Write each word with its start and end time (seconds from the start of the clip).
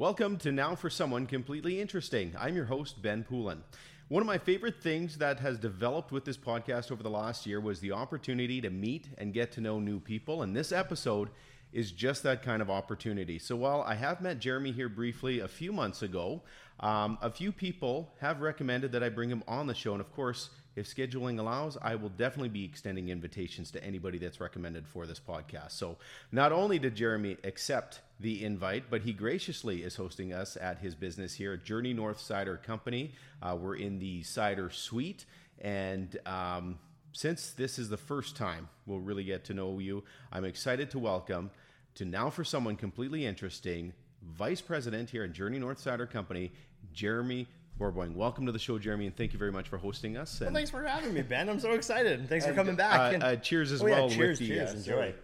Welcome 0.00 0.38
to 0.38 0.50
Now 0.50 0.76
for 0.76 0.88
Someone 0.88 1.26
Completely 1.26 1.78
Interesting. 1.78 2.34
I'm 2.40 2.56
your 2.56 2.64
host, 2.64 3.02
Ben 3.02 3.22
Poulin. 3.22 3.62
One 4.08 4.22
of 4.22 4.26
my 4.26 4.38
favorite 4.38 4.82
things 4.82 5.18
that 5.18 5.40
has 5.40 5.58
developed 5.58 6.10
with 6.10 6.24
this 6.24 6.38
podcast 6.38 6.90
over 6.90 7.02
the 7.02 7.10
last 7.10 7.44
year 7.44 7.60
was 7.60 7.80
the 7.80 7.92
opportunity 7.92 8.62
to 8.62 8.70
meet 8.70 9.08
and 9.18 9.34
get 9.34 9.52
to 9.52 9.60
know 9.60 9.78
new 9.78 10.00
people. 10.00 10.40
And 10.40 10.56
this 10.56 10.72
episode 10.72 11.28
is 11.72 11.92
just 11.92 12.22
that 12.24 12.42
kind 12.42 12.60
of 12.60 12.70
opportunity. 12.70 13.38
So 13.38 13.56
while 13.56 13.82
I 13.82 13.94
have 13.94 14.20
met 14.20 14.38
Jeremy 14.38 14.72
here 14.72 14.88
briefly 14.88 15.40
a 15.40 15.48
few 15.48 15.72
months 15.72 16.02
ago, 16.02 16.42
um, 16.80 17.18
a 17.20 17.30
few 17.30 17.52
people 17.52 18.12
have 18.20 18.40
recommended 18.40 18.92
that 18.92 19.02
I 19.02 19.08
bring 19.08 19.30
him 19.30 19.44
on 19.46 19.66
the 19.66 19.74
show. 19.74 19.92
And 19.92 20.00
of 20.00 20.12
course, 20.12 20.50
if 20.76 20.86
scheduling 20.86 21.38
allows, 21.38 21.76
I 21.82 21.94
will 21.96 22.08
definitely 22.08 22.48
be 22.48 22.64
extending 22.64 23.08
invitations 23.08 23.70
to 23.72 23.84
anybody 23.84 24.18
that's 24.18 24.40
recommended 24.40 24.86
for 24.86 25.06
this 25.06 25.20
podcast. 25.20 25.72
So 25.72 25.98
not 26.32 26.52
only 26.52 26.78
did 26.78 26.94
Jeremy 26.94 27.36
accept 27.44 28.00
the 28.18 28.44
invite, 28.44 28.84
but 28.88 29.02
he 29.02 29.12
graciously 29.12 29.82
is 29.82 29.96
hosting 29.96 30.32
us 30.32 30.56
at 30.56 30.78
his 30.78 30.94
business 30.94 31.34
here, 31.34 31.56
Journey 31.56 31.92
North 31.92 32.20
Cider 32.20 32.56
Company. 32.56 33.12
Uh, 33.42 33.56
we're 33.60 33.76
in 33.76 33.98
the 33.98 34.22
cider 34.22 34.70
suite. 34.70 35.24
And 35.60 36.16
um, 36.24 36.78
since 37.12 37.50
this 37.50 37.78
is 37.78 37.88
the 37.88 37.96
first 37.96 38.36
time 38.36 38.68
we'll 38.86 39.00
really 39.00 39.24
get 39.24 39.44
to 39.46 39.54
know 39.54 39.78
you, 39.78 40.04
I'm 40.32 40.44
excited 40.44 40.90
to 40.92 40.98
welcome 40.98 41.50
to 41.94 42.04
now 42.04 42.30
for 42.30 42.44
someone 42.44 42.76
completely 42.76 43.26
interesting, 43.26 43.92
Vice 44.22 44.60
President 44.60 45.10
here 45.10 45.24
at 45.24 45.32
Journey 45.32 45.58
North 45.58 45.78
Cider 45.78 46.06
Company, 46.06 46.52
Jeremy 46.92 47.46
Borboing. 47.78 48.14
Welcome 48.14 48.46
to 48.46 48.52
the 48.52 48.58
show, 48.58 48.78
Jeremy, 48.78 49.06
and 49.06 49.16
thank 49.16 49.32
you 49.32 49.38
very 49.38 49.52
much 49.52 49.68
for 49.68 49.78
hosting 49.78 50.16
us. 50.16 50.40
Well, 50.40 50.48
And, 50.48 50.56
thanks 50.56 50.70
for 50.70 50.82
having 50.82 51.14
me, 51.14 51.22
Ben. 51.22 51.48
I'm 51.48 51.60
so 51.60 51.72
excited. 51.72 52.28
Thanks 52.28 52.46
for 52.46 52.52
coming 52.54 52.76
back. 52.76 53.20
Uh, 53.20 53.24
uh, 53.24 53.36
cheers 53.36 53.72
as 53.72 53.82
Oh, 53.82 53.86
yeah, 53.86 54.00
well. 54.00 54.10
cheers, 54.10 54.38
with 54.40 54.48
the, 54.48 54.54
cheers. 54.54 54.70
uh, 54.70 54.76
Enjoy. 54.76 55.14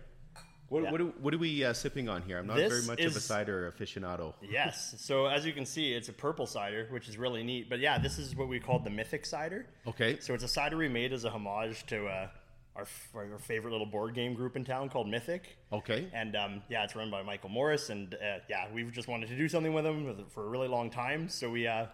What, 0.68 0.82
Yeah. 0.82 0.90
what, 0.90 1.00
are, 1.00 1.04
what 1.04 1.34
are 1.34 1.38
we 1.38 1.64
uh, 1.64 1.72
sipping 1.72 2.08
on 2.08 2.22
here? 2.22 2.38
I'm 2.38 2.46
not 2.46 2.56
This 2.56 2.72
very 2.72 2.84
much 2.86 3.00
of 3.04 3.14
a 3.14 3.20
cider 3.20 3.72
aficionado. 3.72 4.34
yes. 4.42 4.96
So 4.98 5.26
as 5.26 5.46
you 5.46 5.52
can 5.52 5.64
see, 5.64 5.92
it's 5.92 6.08
a 6.08 6.12
purple 6.12 6.46
cider, 6.46 6.88
which 6.90 7.08
is 7.08 7.16
really 7.16 7.44
neat. 7.44 7.70
But 7.70 7.78
yeah, 7.78 7.98
this 7.98 8.18
is 8.18 8.34
what 8.34 8.48
we 8.48 8.58
call 8.58 8.80
the 8.80 8.90
Mythic 8.90 9.24
cider. 9.26 9.66
Okay. 9.86 10.18
So 10.20 10.34
it's 10.34 10.42
a 10.42 10.48
cider 10.48 10.76
we 10.76 10.88
made 10.88 11.12
as 11.12 11.24
a 11.24 11.30
homage 11.30 11.86
to 11.86 12.06
uh, 12.06 12.28
our, 12.76 12.82
f- 12.82 13.08
our 13.14 13.38
favorite 13.38 13.72
little 13.72 13.86
board 13.86 14.14
game 14.14 14.34
group 14.34 14.56
in 14.56 14.64
town 14.64 14.88
called 14.88 15.08
Mythic. 15.08 15.56
Okay. 15.72 16.08
And 16.12 16.36
um, 16.36 16.62
yeah, 16.68 16.84
it's 16.84 16.94
run 16.94 17.10
by 17.10 17.22
Michael 17.22 17.48
Morris, 17.48 17.90
and 17.90 18.14
uh, 18.14 18.38
yeah, 18.48 18.66
we've 18.72 18.92
just 18.92 19.08
wanted 19.08 19.28
to 19.28 19.36
do 19.36 19.48
something 19.48 19.72
with 19.72 19.84
them 19.84 20.24
for 20.28 20.46
a 20.46 20.48
really 20.48 20.68
long 20.68 20.90
time. 20.90 21.28
So 21.28 21.50
we 21.50 21.66
uh, 21.66 21.86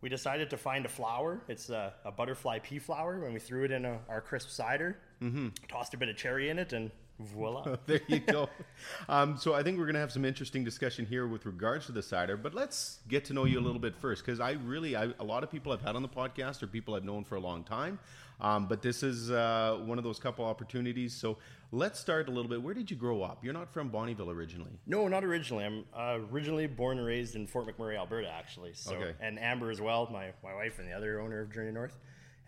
we 0.00 0.08
decided 0.08 0.50
to 0.50 0.56
find 0.56 0.84
a 0.84 0.88
flower. 0.88 1.40
It's 1.48 1.70
a, 1.70 1.94
a 2.04 2.12
butterfly 2.12 2.60
pea 2.60 2.78
flower, 2.78 3.24
and 3.24 3.34
we 3.34 3.40
threw 3.40 3.64
it 3.64 3.70
in 3.70 3.84
a, 3.84 3.98
our 4.08 4.20
crisp 4.20 4.50
cider. 4.50 4.98
Mm-hmm. 5.22 5.48
Tossed 5.68 5.94
a 5.94 5.96
bit 5.96 6.08
of 6.08 6.16
cherry 6.16 6.50
in 6.50 6.58
it, 6.58 6.72
and 6.72 6.90
voila. 7.18 7.76
there 7.86 8.00
you 8.08 8.20
go. 8.20 8.48
Um, 9.08 9.36
so 9.38 9.54
I 9.54 9.62
think 9.62 9.78
we're 9.78 9.86
going 9.86 9.94
to 9.94 10.00
have 10.00 10.12
some 10.12 10.24
interesting 10.24 10.64
discussion 10.64 11.06
here 11.06 11.26
with 11.26 11.46
regards 11.46 11.86
to 11.86 11.92
the 11.92 12.02
cider, 12.02 12.36
but 12.36 12.54
let's 12.54 12.98
get 13.08 13.24
to 13.26 13.32
know 13.32 13.44
you 13.44 13.58
a 13.58 13.60
little 13.62 13.80
bit 13.80 13.96
first 13.96 14.24
because 14.24 14.40
I 14.40 14.52
really, 14.52 14.96
I, 14.96 15.12
a 15.18 15.24
lot 15.24 15.42
of 15.42 15.50
people 15.50 15.72
I've 15.72 15.82
had 15.82 15.96
on 15.96 16.02
the 16.02 16.08
podcast 16.08 16.62
are 16.62 16.66
people 16.66 16.94
I've 16.94 17.04
known 17.04 17.24
for 17.24 17.36
a 17.36 17.40
long 17.40 17.64
time, 17.64 17.98
um, 18.40 18.66
but 18.66 18.82
this 18.82 19.02
is 19.02 19.30
uh, 19.30 19.78
one 19.84 19.98
of 19.98 20.04
those 20.04 20.18
couple 20.18 20.44
opportunities. 20.44 21.14
So 21.14 21.38
let's 21.72 21.98
start 21.98 22.28
a 22.28 22.30
little 22.30 22.50
bit. 22.50 22.62
Where 22.62 22.74
did 22.74 22.90
you 22.90 22.96
grow 22.96 23.22
up? 23.22 23.44
You're 23.44 23.54
not 23.54 23.72
from 23.72 23.90
Bonnyville 23.90 24.28
originally. 24.28 24.78
No, 24.86 25.08
not 25.08 25.24
originally. 25.24 25.64
I'm 25.64 25.84
uh, 25.96 26.18
originally 26.30 26.66
born 26.66 26.98
and 26.98 27.06
raised 27.06 27.34
in 27.34 27.46
Fort 27.46 27.66
McMurray, 27.66 27.96
Alberta, 27.96 28.28
actually. 28.28 28.72
So, 28.74 28.94
Okay. 28.94 29.14
and 29.20 29.38
Amber 29.38 29.70
as 29.70 29.80
well, 29.80 30.08
my, 30.12 30.32
my 30.44 30.54
wife 30.54 30.78
and 30.78 30.88
the 30.88 30.92
other 30.92 31.20
owner 31.20 31.40
of 31.40 31.52
Journey 31.52 31.72
North. 31.72 31.96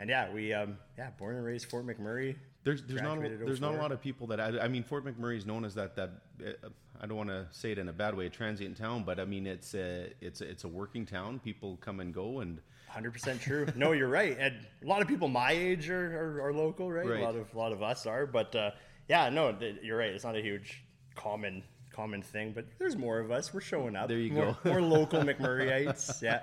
And 0.00 0.08
yeah, 0.08 0.32
we 0.32 0.52
um, 0.52 0.78
yeah, 0.96 1.10
born 1.18 1.36
and 1.36 1.44
raised 1.44 1.68
Fort 1.68 1.86
McMurray. 1.86 2.36
There's 2.64 2.82
there's 2.82 3.02
not 3.02 3.18
a, 3.18 3.20
there's 3.20 3.60
not 3.60 3.74
a 3.74 3.78
lot 3.78 3.92
of 3.92 4.00
people 4.00 4.26
that 4.28 4.40
I, 4.40 4.60
I 4.60 4.68
mean 4.68 4.82
Fort 4.82 5.04
McMurray 5.04 5.38
is 5.38 5.46
known 5.46 5.64
as 5.64 5.74
that 5.74 5.96
that 5.96 6.10
uh, 6.44 6.68
I 7.00 7.06
don't 7.06 7.16
want 7.16 7.30
to 7.30 7.46
say 7.50 7.72
it 7.72 7.78
in 7.78 7.88
a 7.88 7.92
bad 7.92 8.14
way 8.14 8.26
a 8.26 8.30
transient 8.30 8.76
town 8.76 9.04
but 9.04 9.18
I 9.18 9.24
mean 9.24 9.46
it's 9.46 9.74
a 9.74 10.12
it's 10.20 10.40
a, 10.40 10.50
it's 10.50 10.64
a 10.64 10.68
working 10.68 11.06
town 11.06 11.38
people 11.38 11.78
come 11.80 12.00
and 12.00 12.12
go 12.12 12.40
and 12.40 12.60
100% 12.94 13.40
true. 13.40 13.66
no, 13.76 13.92
you're 13.92 14.08
right. 14.08 14.36
And 14.38 14.54
a 14.82 14.86
lot 14.86 15.02
of 15.02 15.08
people 15.08 15.28
my 15.28 15.52
age 15.52 15.88
are, 15.90 16.18
are, 16.40 16.48
are 16.48 16.52
local, 16.52 16.90
right? 16.90 17.06
Right. 17.06 17.20
A 17.20 17.24
lot 17.24 17.36
of 17.36 17.52
a 17.54 17.58
lot 17.58 17.72
of 17.72 17.82
us 17.82 18.06
are, 18.06 18.26
but 18.26 18.54
uh, 18.54 18.70
yeah, 19.08 19.28
no, 19.30 19.52
th- 19.52 19.76
you're 19.82 19.98
right. 19.98 20.10
It's 20.10 20.24
not 20.24 20.36
a 20.36 20.40
huge 20.42 20.82
common 21.14 21.62
common 21.92 22.22
thing, 22.22 22.52
but 22.54 22.64
there's 22.78 22.96
more 22.96 23.18
of 23.18 23.32
us. 23.32 23.52
We're 23.52 23.60
showing 23.60 23.96
up. 23.96 24.08
There 24.08 24.18
you 24.18 24.32
more, 24.32 24.56
go. 24.62 24.70
more 24.70 24.80
local 24.80 25.20
McMurrayites. 25.24 26.22
Yeah. 26.22 26.42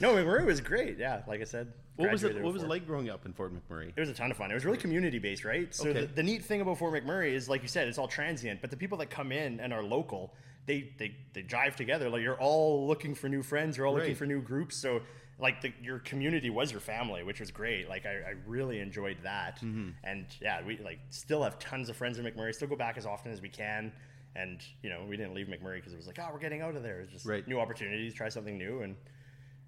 No, 0.00 0.14
McMurray 0.14 0.44
was 0.44 0.60
great. 0.60 0.98
Yeah, 0.98 1.22
like 1.28 1.40
I 1.40 1.44
said. 1.44 1.72
what 1.96 2.10
was 2.10 2.24
it 2.24 2.40
what 2.42 2.52
was 2.52 2.62
it 2.62 2.68
like 2.68 2.86
growing 2.86 3.08
up 3.08 3.24
in 3.26 3.32
Fort 3.32 3.52
McMurray? 3.54 3.92
It 3.94 4.00
was 4.00 4.08
a 4.08 4.14
ton 4.14 4.30
of 4.30 4.36
fun. 4.36 4.50
It 4.50 4.54
was 4.54 4.64
really 4.64 4.78
community 4.78 5.18
based, 5.18 5.44
right? 5.44 5.72
So 5.74 5.88
Okay. 5.88 6.02
the, 6.02 6.06
the 6.06 6.22
neat 6.22 6.44
thing 6.44 6.60
about 6.60 6.78
Fort 6.78 6.92
McMurray 6.94 7.32
is, 7.32 7.48
like 7.48 7.62
you 7.62 7.68
said, 7.68 7.88
it's 7.88 7.98
all 7.98 8.08
transient. 8.08 8.60
But 8.60 8.70
the 8.70 8.76
people 8.76 8.98
that 8.98 9.10
come 9.10 9.30
in 9.32 9.60
and 9.60 9.72
are 9.72 9.82
local, 9.82 10.34
they 10.66 10.92
they 10.98 11.14
they 11.32 11.42
jive 11.42 11.76
together. 11.76 12.08
Like 12.10 12.22
you're 12.22 12.38
all 12.40 12.86
looking 12.86 13.14
for 13.14 13.28
new 13.28 13.42
friends. 13.42 13.76
You're 13.76 13.86
all 13.86 13.94
looking 13.94 14.14
for 14.16 14.26
new 14.26 14.40
groups. 14.42 14.76
So 14.76 15.00
like 15.40 15.60
the, 15.60 15.72
your 15.82 16.00
community 16.00 16.50
was 16.50 16.72
your 16.72 16.80
family, 16.80 17.22
which 17.22 17.38
was 17.40 17.50
great. 17.50 17.88
Like 17.88 18.06
I, 18.06 18.10
I 18.30 18.34
really 18.46 18.80
enjoyed 18.80 19.18
that. 19.22 19.56
Mm-hmm. 19.60 19.90
And 20.04 20.26
yeah, 20.40 20.60
we 20.66 20.78
like 20.78 20.98
still 21.10 21.42
have 21.42 21.58
tons 21.58 21.88
of 21.88 21.96
friends 21.96 22.18
in 22.18 22.24
McMurray. 22.24 22.54
Still 22.54 22.68
go 22.68 22.76
back 22.76 22.98
as 22.98 23.06
often 23.06 23.30
as 23.32 23.40
we 23.40 23.48
can. 23.48 23.92
And 24.36 24.60
you 24.82 24.90
know, 24.90 25.04
we 25.08 25.16
didn't 25.16 25.34
leave 25.34 25.46
McMurray 25.46 25.76
because 25.76 25.92
it 25.92 25.96
was 25.96 26.06
like, 26.06 26.18
oh, 26.20 26.28
we're 26.32 26.38
getting 26.40 26.60
out 26.60 26.74
of 26.76 26.82
there. 26.82 27.00
It's 27.00 27.12
just 27.12 27.24
Right. 27.26 27.46
new 27.46 27.60
opportunities, 27.60 28.14
try 28.14 28.28
something 28.28 28.58
new, 28.58 28.80
and 28.82 28.96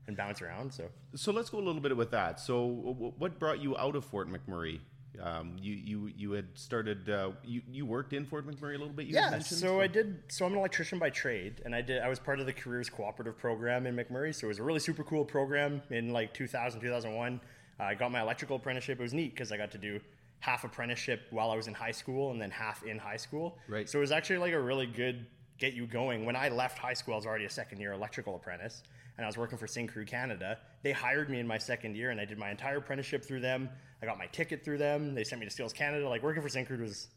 and 0.07 0.17
bounce 0.17 0.43
around. 0.43 0.73
So 0.73 0.89
So 1.15 1.31
let's 1.33 1.51
go 1.51 1.59
a 1.59 1.63
little 1.65 1.81
bit 1.81 1.97
with 1.97 2.11
that. 2.11 2.41
So 2.41 2.55
w- 2.69 3.13
what 3.19 3.39
brought 3.39 3.61
you 3.61 3.77
out 3.77 3.95
of 3.95 4.05
Fort 4.05 4.29
McMurray? 4.29 4.81
Um, 5.21 5.57
you 5.61 5.75
you 5.75 6.13
you 6.17 6.33
had 6.33 6.47
started 6.55 7.11
uh, 7.11 7.31
you 7.45 7.63
you 7.71 7.85
worked 7.85 8.13
in 8.13 8.25
Fort 8.25 8.47
McMurray 8.47 8.77
a 8.77 8.79
little 8.79 8.89
bit. 8.93 9.07
You 9.07 9.15
Yeah, 9.17 9.31
mentioned? 9.31 9.61
so 9.61 9.81
I 9.81 9.87
did. 9.87 10.23
So 10.29 10.47
I'm 10.47 10.53
an 10.53 10.59
electrician 10.59 10.99
by 10.99 11.11
trade, 11.11 11.63
and 11.65 11.75
I 11.75 11.83
did. 11.83 12.01
I 12.03 12.09
was 12.09 12.19
part 12.19 12.39
of 12.41 12.47
the 12.47 12.53
careers 12.53 12.89
cooperative 12.89 13.37
program 13.37 13.87
in 13.87 13.97
McMurray. 13.97 14.35
So 14.35 14.47
it 14.47 14.49
was 14.49 14.59
a 14.61 14.63
really 14.63 14.79
super 14.79 15.03
cool 15.03 15.25
program 15.25 15.83
in 15.91 16.13
like 16.13 16.33
2000, 16.33 16.81
2001. 16.81 17.41
Uh, 17.79 17.83
I 17.83 17.95
got 17.95 18.13
my 18.13 18.21
electrical 18.21 18.57
apprenticeship. 18.57 19.01
It 19.01 19.03
was 19.03 19.13
neat 19.13 19.35
because 19.35 19.51
I 19.51 19.57
got 19.57 19.71
to 19.73 19.79
do 19.79 20.01
half 20.39 20.65
apprenticeship 20.65 21.23
while 21.31 21.51
I 21.51 21.57
was 21.57 21.67
in 21.67 21.75
high 21.75 21.91
school, 21.91 22.31
and 22.31 22.41
then 22.41 22.51
half 22.51 22.85
in 22.85 22.99
high 22.99 23.17
school. 23.17 23.59
Right. 23.69 23.89
So 23.89 23.99
it 23.99 24.03
was 24.03 24.13
actually 24.13 24.39
like 24.39 24.53
a 24.53 24.61
really 24.61 24.87
good 24.87 25.27
get 25.59 25.75
you 25.75 25.87
going. 25.87 26.25
When 26.25 26.37
I 26.37 26.49
left 26.49 26.79
high 26.79 26.95
school, 26.95 27.15
I 27.15 27.17
was 27.17 27.27
already 27.27 27.45
a 27.47 27.51
second 27.51 27.81
year 27.81 27.93
electrical 27.93 28.37
apprentice, 28.37 28.83
and 29.21 29.27
I 29.27 29.29
was 29.29 29.37
working 29.37 29.59
for 29.59 29.67
Syncrude 29.67 30.07
Canada. 30.07 30.57
They 30.83 30.93
hired 30.93 31.29
me 31.29 31.41
in 31.41 31.47
my 31.47 31.59
second 31.59 31.95
year, 31.95 32.09
and 32.09 32.19
I 32.19 32.25
did 32.25 32.39
my 32.39 32.51
entire 32.51 32.79
apprenticeship 32.79 33.23
through 33.23 33.41
them. 33.41 33.69
I 34.03 34.07
got 34.07 34.17
my 34.17 34.25
ticket 34.25 34.65
through 34.65 34.79
them. 34.79 35.15
They 35.15 35.25
sent 35.25 35.41
me 35.41 35.47
to 35.47 35.53
Skills 35.53 35.75
Canada. 35.75 36.09
Like 36.09 36.23
working 36.23 36.41
for 36.41 36.49
Syncrude 36.49 36.81
was 36.81 37.09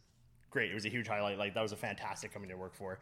great. 0.50 0.69
It 0.69 0.74
was 0.74 0.84
a 0.84 0.90
huge 0.90 1.08
highlight. 1.08 1.38
Like 1.38 1.53
that 1.53 1.62
was 1.62 1.72
a 1.72 1.78
fantastic 1.78 2.34
company 2.34 2.53
to 2.53 2.59
work 2.59 2.75
for. 2.75 3.00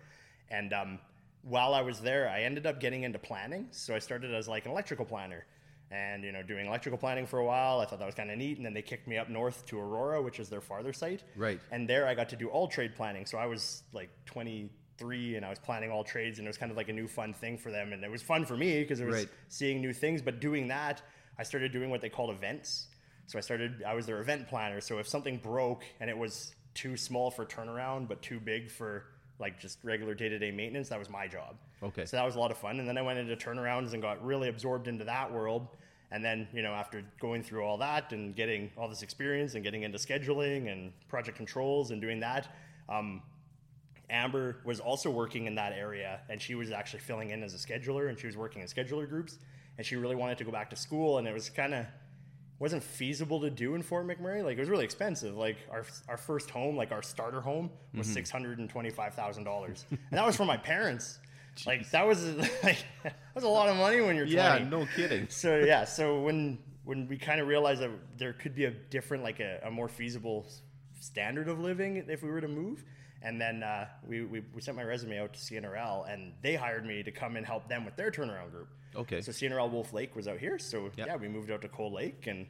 And 0.51 0.71
um, 0.71 0.99
while 1.41 1.73
I 1.73 1.81
was 1.81 1.99
there, 1.99 2.29
I 2.29 2.41
ended 2.43 2.67
up 2.67 2.79
getting 2.79 3.01
into 3.01 3.17
planning. 3.17 3.69
So 3.71 3.95
I 3.95 3.97
started 3.97 4.35
as 4.35 4.47
like 4.47 4.67
an 4.67 4.71
electrical 4.71 5.05
planner, 5.05 5.47
and 5.89 6.23
you 6.23 6.31
know 6.31 6.43
doing 6.43 6.67
electrical 6.67 6.99
planning 6.99 7.25
for 7.25 7.39
a 7.39 7.45
while. 7.45 7.79
I 7.79 7.85
thought 7.85 7.97
that 7.97 8.05
was 8.05 8.13
kind 8.13 8.29
of 8.29 8.37
neat. 8.37 8.57
And 8.57 8.65
then 8.67 8.75
they 8.75 8.83
kicked 8.83 9.07
me 9.07 9.17
up 9.17 9.29
north 9.29 9.65
to 9.65 9.79
Aurora, 9.79 10.21
which 10.21 10.39
is 10.39 10.47
their 10.47 10.61
farther 10.61 10.93
site. 10.93 11.23
Right. 11.35 11.59
And 11.71 11.89
there 11.89 12.05
I 12.05 12.13
got 12.13 12.29
to 12.29 12.35
do 12.35 12.49
all 12.49 12.67
trade 12.67 12.93
planning. 12.93 13.25
So 13.25 13.39
I 13.39 13.47
was 13.47 13.81
like 13.93 14.11
23 15.01 15.35
and 15.35 15.45
I 15.45 15.49
was 15.49 15.59
planning 15.59 15.91
all 15.91 16.03
trades, 16.03 16.39
and 16.39 16.47
it 16.47 16.49
was 16.49 16.57
kind 16.57 16.71
of 16.71 16.77
like 16.77 16.89
a 16.89 16.93
new 16.93 17.07
fun 17.07 17.33
thing 17.33 17.57
for 17.57 17.71
them. 17.71 17.93
And 17.93 18.03
it 18.03 18.11
was 18.11 18.21
fun 18.21 18.45
for 18.45 18.55
me 18.55 18.81
because 18.81 18.99
it 18.99 19.05
was 19.05 19.15
Right. 19.15 19.29
seeing 19.49 19.81
new 19.81 19.93
things. 19.93 20.21
But 20.21 20.39
doing 20.39 20.67
that, 20.69 21.01
I 21.37 21.43
started 21.43 21.71
doing 21.71 21.89
what 21.89 22.01
they 22.01 22.09
called 22.09 22.29
events. 22.29 22.87
So 23.27 23.37
I 23.37 23.41
started, 23.41 23.83
I 23.83 23.93
was 23.93 24.05
their 24.05 24.19
event 24.21 24.47
planner. 24.47 24.81
So 24.81 24.99
if 24.99 25.07
something 25.07 25.37
broke 25.37 25.83
and 25.99 26.09
it 26.09 26.17
was 26.17 26.53
too 26.73 26.95
small 26.97 27.31
for 27.31 27.45
turnaround, 27.45 28.07
but 28.07 28.21
too 28.21 28.39
big 28.39 28.69
for 28.69 29.05
like 29.39 29.59
just 29.59 29.79
regular 29.83 30.13
day 30.13 30.29
to 30.29 30.37
day 30.37 30.51
maintenance, 30.51 30.89
that 30.89 30.99
was 30.99 31.09
my 31.09 31.27
job. 31.27 31.55
Okay. 31.81 32.05
So 32.05 32.17
that 32.17 32.25
was 32.25 32.35
a 32.35 32.39
lot 32.39 32.51
of 32.51 32.57
fun. 32.57 32.79
And 32.79 32.87
then 32.87 32.97
I 32.97 33.01
went 33.01 33.17
into 33.19 33.35
turnarounds 33.35 33.93
and 33.93 34.01
got 34.01 34.23
really 34.23 34.49
absorbed 34.49 34.87
into 34.87 35.05
that 35.05 35.31
world. 35.31 35.67
And 36.11 36.23
then, 36.23 36.47
you 36.53 36.61
know, 36.61 36.73
after 36.73 37.03
going 37.21 37.41
through 37.41 37.63
all 37.63 37.77
that 37.77 38.11
and 38.11 38.35
getting 38.35 38.69
all 38.77 38.89
this 38.89 39.01
experience 39.01 39.55
and 39.55 39.63
getting 39.63 39.83
into 39.83 39.97
scheduling 39.97 40.69
and 40.71 40.91
project 41.07 41.37
controls 41.37 41.91
and 41.91 42.01
doing 42.01 42.19
that, 42.19 42.53
um, 42.89 43.21
Amber 44.11 44.57
was 44.65 44.79
also 44.79 45.09
working 45.09 45.45
in 45.47 45.55
that 45.55 45.73
area 45.73 46.19
and 46.29 46.41
she 46.41 46.53
was 46.55 46.69
actually 46.71 46.99
filling 46.99 47.31
in 47.31 47.41
as 47.43 47.53
a 47.53 47.57
scheduler 47.57 48.09
and 48.09 48.19
she 48.19 48.27
was 48.27 48.37
working 48.37 48.61
in 48.61 48.67
scheduler 48.67 49.07
groups 49.09 49.37
and 49.77 49.85
she 49.87 49.95
really 49.95 50.15
wanted 50.15 50.37
to 50.37 50.43
go 50.43 50.51
back 50.51 50.69
to 50.69 50.75
school 50.75 51.17
and 51.17 51.27
it 51.27 51.33
was 51.33 51.49
kind 51.49 51.73
of 51.73 51.85
wasn't 52.59 52.83
feasible 52.83 53.41
to 53.41 53.49
do 53.49 53.73
in 53.73 53.81
Fort 53.81 54.05
McMurray. 54.05 54.43
Like 54.43 54.57
it 54.57 54.59
was 54.59 54.69
really 54.69 54.85
expensive. 54.85 55.35
Like 55.35 55.57
our 55.71 55.83
our 56.07 56.17
first 56.17 56.49
home, 56.51 56.75
like 56.75 56.91
our 56.91 57.01
starter 57.01 57.41
home, 57.41 57.71
was 57.95 58.05
Mm-hmm. 58.05 58.13
six 58.13 58.29
hundred 58.29 58.59
and 58.59 58.69
twenty 58.69 58.91
five 58.91 59.15
thousand 59.15 59.45
dollars, 59.45 59.85
and 59.89 59.99
that 60.11 60.25
was 60.25 60.35
from 60.35 60.47
my 60.47 60.57
parents. 60.57 61.17
Like 61.65 61.89
that 61.91 62.07
was 62.07 62.23
like 62.63 62.77
that 63.03 63.15
was 63.35 63.43
a 63.43 63.47
lot 63.49 63.67
of 63.67 63.75
money 63.75 63.99
when 63.99 64.15
you're 64.15 64.25
yeah, 64.25 64.57
20. 64.57 64.69
no 64.71 64.87
kidding. 64.95 65.27
So 65.29 65.57
yeah, 65.59 65.83
so 65.83 66.21
when 66.21 66.57
when 66.85 67.07
we 67.09 67.17
kind 67.17 67.41
of 67.41 67.47
realized 67.47 67.81
that 67.81 67.89
there 68.17 68.31
could 68.33 68.55
be 68.55 68.65
a 68.65 68.71
different, 68.71 69.21
like 69.23 69.41
a, 69.41 69.59
a 69.65 69.69
more 69.69 69.89
feasible 69.89 70.47
standard 71.01 71.49
of 71.49 71.59
living 71.59 71.97
if 72.07 72.23
we 72.23 72.29
were 72.29 72.39
to 72.41 72.47
move, 72.47 72.85
and 73.21 73.39
then 73.39 73.63
uh, 73.63 73.87
we, 74.07 74.23
we 74.23 74.41
we 74.53 74.61
sent 74.61 74.75
my 74.77 74.83
resume 74.83 75.19
out 75.19 75.33
to 75.33 75.39
CNRL, 75.39 76.11
and 76.11 76.33
they 76.41 76.55
hired 76.55 76.85
me 76.85 77.03
to 77.03 77.11
come 77.11 77.35
and 77.35 77.45
help 77.45 77.67
them 77.67 77.85
with 77.85 77.95
their 77.95 78.11
turnaround 78.11 78.51
group. 78.51 78.69
Okay. 78.95 79.21
So 79.21 79.31
CNRL 79.31 79.71
Wolf 79.71 79.93
Lake 79.93 80.15
was 80.15 80.27
out 80.27 80.39
here, 80.39 80.57
so 80.59 80.89
Yep. 80.97 81.07
yeah, 81.07 81.15
we 81.15 81.27
moved 81.27 81.51
out 81.51 81.61
to 81.61 81.69
Cold 81.69 81.93
Lake 81.93 82.27
and 82.27 82.45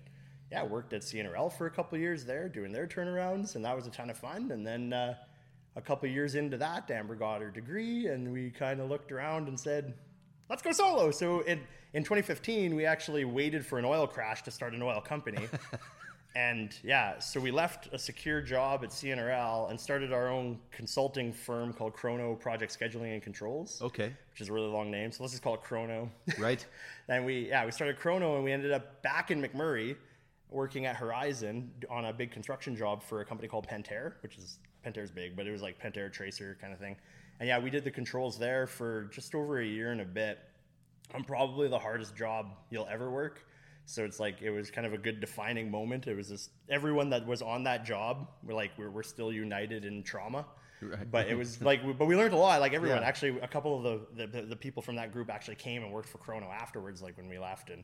yeah, 0.51 0.63
worked 0.63 0.91
at 0.93 1.01
CNRL 1.01 1.51
for 1.53 1.67
a 1.67 1.71
couple 1.71 1.95
of 1.95 2.01
years 2.01 2.25
there, 2.25 2.49
doing 2.49 2.71
their 2.71 2.87
turnarounds, 2.87 3.55
and 3.55 3.63
that 3.63 3.75
was 3.75 3.87
a 3.87 3.91
ton 3.91 4.09
of 4.09 4.17
fun. 4.17 4.51
And 4.51 4.65
then 4.67 4.91
uh, 4.91 5.15
a 5.75 5.81
couple 5.81 6.09
of 6.09 6.13
years 6.13 6.35
into 6.35 6.57
that, 6.57 6.89
Amber 6.91 7.15
got 7.15 7.41
her 7.41 7.49
degree, 7.51 8.07
and 8.07 8.33
we 8.33 8.49
kind 8.49 8.81
of 8.81 8.89
looked 8.89 9.11
around 9.13 9.47
and 9.47 9.57
said, 9.57 9.93
let's 10.49 10.61
go 10.61 10.71
solo. 10.71 11.11
So 11.11 11.41
in 11.41 11.61
in 11.93 12.03
2015, 12.03 12.73
we 12.75 12.85
actually 12.85 13.23
waited 13.25 13.65
for 13.65 13.77
an 13.79 13.85
oil 13.85 14.07
crash 14.07 14.41
to 14.43 14.51
start 14.51 14.73
an 14.73 14.81
oil 14.81 14.99
company. 15.01 15.47
and 16.35 16.73
yeah, 16.83 17.19
so 17.19 17.39
we 17.39 17.51
left 17.51 17.89
a 17.91 17.99
secure 17.99 18.41
job 18.41 18.83
at 18.83 18.89
CNRL 18.89 19.69
and 19.69 19.79
started 19.79 20.13
our 20.13 20.29
own 20.29 20.59
consulting 20.71 21.33
firm 21.33 21.73
called 21.73 21.93
Chrono 21.93 22.35
Project 22.35 22.77
Scheduling 22.77 23.13
and 23.13 23.21
Controls. 23.21 23.81
Okay. 23.81 24.13
Which 24.31 24.41
is 24.41 24.49
a 24.49 24.53
really 24.53 24.69
long 24.69 24.89
name. 24.89 25.11
So 25.11 25.23
let's 25.23 25.33
just 25.33 25.43
call 25.43 25.55
it 25.55 25.61
Chrono. 25.63 26.09
Right. 26.39 26.65
and 27.09 27.25
we 27.25 27.49
yeah, 27.49 27.65
we 27.65 27.71
started 27.71 27.97
Chrono 27.97 28.35
and 28.35 28.43
we 28.43 28.51
ended 28.53 28.71
up 28.71 29.01
back 29.01 29.29
in 29.29 29.41
McMurray 29.41 29.95
working 30.49 30.85
at 30.85 30.95
Horizon 30.95 31.71
on 31.89 32.05
a 32.05 32.13
big 32.13 32.31
construction 32.31 32.75
job 32.75 33.03
for 33.03 33.21
a 33.21 33.25
company 33.25 33.47
called 33.47 33.67
Pentair, 33.67 34.13
which 34.21 34.37
is 34.37 34.59
Pentair's 34.85 35.11
big, 35.11 35.35
but 35.35 35.47
it 35.47 35.51
was 35.51 35.61
like 35.61 35.81
Pentair 35.81 36.11
Tracer 36.11 36.57
kind 36.61 36.73
of 36.73 36.79
thing. 36.79 36.95
And 37.39 37.47
yeah, 37.47 37.59
we 37.59 37.69
did 37.69 37.83
the 37.83 37.91
controls 37.91 38.37
there 38.37 38.67
for 38.67 39.09
just 39.13 39.33
over 39.35 39.59
a 39.59 39.65
year 39.65 39.91
and 39.91 40.01
a 40.01 40.05
bit. 40.05 40.39
I'm 41.13 41.23
probably 41.23 41.67
the 41.67 41.79
hardest 41.79 42.15
job 42.15 42.53
you'll 42.69 42.87
ever 42.89 43.09
work. 43.09 43.45
So 43.91 44.05
it's 44.05 44.19
like 44.19 44.41
it 44.41 44.51
was 44.51 44.71
kind 44.71 44.87
of 44.87 44.93
a 44.93 44.97
good 44.97 45.19
defining 45.19 45.69
moment. 45.69 46.07
It 46.07 46.15
was 46.15 46.29
just 46.29 46.51
everyone 46.69 47.09
that 47.09 47.27
was 47.27 47.41
on 47.41 47.63
that 47.65 47.85
job 47.85 48.29
we're 48.43 48.53
like 48.53 48.71
we're, 48.77 48.89
we're 48.89 49.03
still 49.03 49.31
united 49.31 49.85
in 49.85 50.03
trauma. 50.03 50.45
Right. 50.81 51.11
But 51.11 51.27
it 51.27 51.35
was 51.35 51.61
like, 51.61 51.81
but 51.97 52.05
we 52.05 52.15
learned 52.15 52.33
a 52.33 52.37
lot. 52.37 52.59
Like 52.59 52.73
everyone, 52.73 53.01
yeah. 53.01 53.07
actually, 53.07 53.39
a 53.39 53.47
couple 53.47 53.85
of 53.85 53.99
the, 54.15 54.25
the, 54.25 54.41
the 54.41 54.55
people 54.55 54.81
from 54.81 54.95
that 54.95 55.13
group 55.13 55.29
actually 55.29 55.55
came 55.55 55.83
and 55.83 55.91
worked 55.91 56.09
for 56.09 56.17
Chrono 56.17 56.47
afterwards. 56.47 57.01
Like 57.01 57.17
when 57.17 57.29
we 57.29 57.37
left, 57.37 57.69
and 57.69 57.83